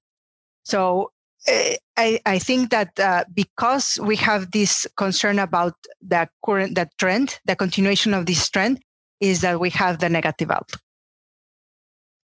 So 0.63 1.11
uh, 1.47 1.75
I, 1.97 2.19
I 2.25 2.39
think 2.39 2.71
that 2.71 2.99
uh, 2.99 3.23
because 3.33 3.97
we 4.03 4.17
have 4.17 4.51
this 4.51 4.85
concern 4.97 5.39
about 5.39 5.73
the 6.01 6.27
current 6.45 6.75
that 6.75 6.91
trend, 6.97 7.39
the 7.45 7.55
continuation 7.55 8.13
of 8.13 8.25
this 8.25 8.49
trend, 8.49 8.81
is 9.21 9.41
that 9.41 9.59
we 9.59 9.69
have 9.71 9.99
the 9.99 10.09
negative 10.09 10.51
outlook. 10.51 10.81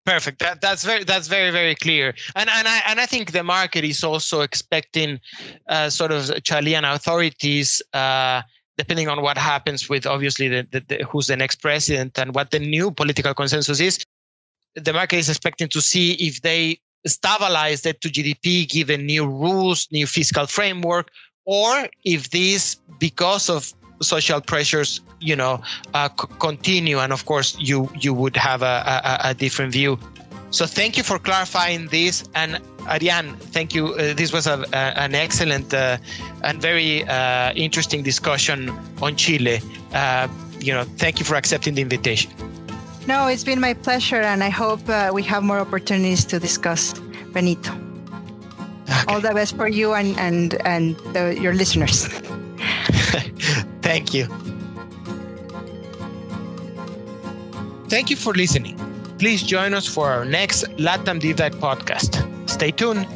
Perfect. 0.04 0.40
That, 0.40 0.60
that's 0.60 0.82
very 0.82 1.04
that's 1.04 1.28
very 1.28 1.50
very 1.50 1.76
clear. 1.76 2.14
And 2.34 2.50
and 2.50 2.66
I 2.66 2.82
and 2.88 2.98
I 2.98 3.06
think 3.06 3.30
the 3.30 3.44
market 3.44 3.84
is 3.84 4.02
also 4.02 4.40
expecting 4.40 5.20
uh, 5.68 5.90
sort 5.90 6.10
of 6.10 6.42
Chilean 6.42 6.84
authorities, 6.84 7.80
uh, 7.92 8.42
depending 8.76 9.08
on 9.08 9.22
what 9.22 9.38
happens 9.38 9.88
with 9.88 10.04
obviously 10.04 10.48
the, 10.48 10.66
the, 10.72 10.80
the, 10.88 11.04
who's 11.04 11.28
the 11.28 11.36
next 11.36 11.56
president 11.62 12.18
and 12.18 12.34
what 12.34 12.50
the 12.50 12.58
new 12.58 12.90
political 12.90 13.32
consensus 13.32 13.78
is. 13.78 14.04
The 14.74 14.92
market 14.92 15.18
is 15.18 15.28
expecting 15.28 15.68
to 15.68 15.80
see 15.80 16.14
if 16.14 16.40
they 16.42 16.80
stabilize 17.06 17.82
debt 17.82 18.00
to 18.00 18.08
GDP 18.08 18.68
given 18.68 19.06
new 19.06 19.26
rules, 19.26 19.86
new 19.92 20.06
fiscal 20.06 20.46
framework, 20.46 21.10
or 21.44 21.88
if 22.04 22.30
this, 22.30 22.76
because 22.98 23.48
of 23.48 23.72
social 24.02 24.40
pressures, 24.40 25.00
you 25.20 25.36
know, 25.36 25.60
uh, 25.94 26.08
c- 26.08 26.28
continue, 26.38 26.98
and 26.98 27.12
of 27.12 27.24
course 27.24 27.56
you 27.58 27.88
you 27.98 28.12
would 28.14 28.36
have 28.36 28.62
a, 28.62 28.82
a, 29.24 29.30
a, 29.30 29.34
different 29.34 29.72
view. 29.72 29.98
So 30.50 30.66
thank 30.66 30.96
you 30.96 31.02
for 31.02 31.18
clarifying 31.18 31.88
this, 31.88 32.24
and 32.34 32.60
Ariane, 32.86 33.36
thank 33.36 33.74
you. 33.74 33.94
Uh, 33.94 34.12
this 34.14 34.32
was 34.32 34.46
a, 34.46 34.64
an 34.74 35.14
excellent 35.14 35.72
uh, 35.72 35.96
and 36.42 36.60
very 36.60 37.04
uh, 37.04 37.52
interesting 37.54 38.02
discussion 38.02 38.70
on 39.00 39.16
Chile. 39.16 39.60
Uh, 39.94 40.28
you 40.60 40.72
know, 40.72 40.84
thank 40.98 41.18
you 41.18 41.24
for 41.24 41.36
accepting 41.36 41.74
the 41.74 41.82
invitation. 41.82 42.30
No, 43.06 43.26
it's 43.26 43.44
been 43.44 43.60
my 43.60 43.74
pleasure, 43.74 44.20
and 44.20 44.44
I 44.44 44.50
hope 44.50 44.88
uh, 44.88 45.10
we 45.12 45.22
have 45.24 45.42
more 45.42 45.58
opportunities 45.58 46.24
to 46.26 46.38
discuss 46.38 46.94
Benito. 47.32 47.72
Okay. 47.72 49.04
All 49.08 49.20
the 49.20 49.32
best 49.34 49.56
for 49.56 49.68
you 49.68 49.94
and 49.94 50.18
and 50.18 50.54
and 50.66 50.96
the, 51.14 51.36
your 51.40 51.54
listeners. 51.54 52.06
Thank 53.92 54.14
you. 54.14 54.24
Thank 57.90 58.08
you 58.08 58.16
for 58.16 58.32
listening. 58.32 58.78
Please 59.18 59.42
join 59.42 59.74
us 59.74 59.86
for 59.86 60.08
our 60.08 60.24
next 60.24 60.64
Latam 60.78 61.20
Dive 61.20 61.56
podcast. 61.56 62.16
Stay 62.48 62.70
tuned. 62.70 63.06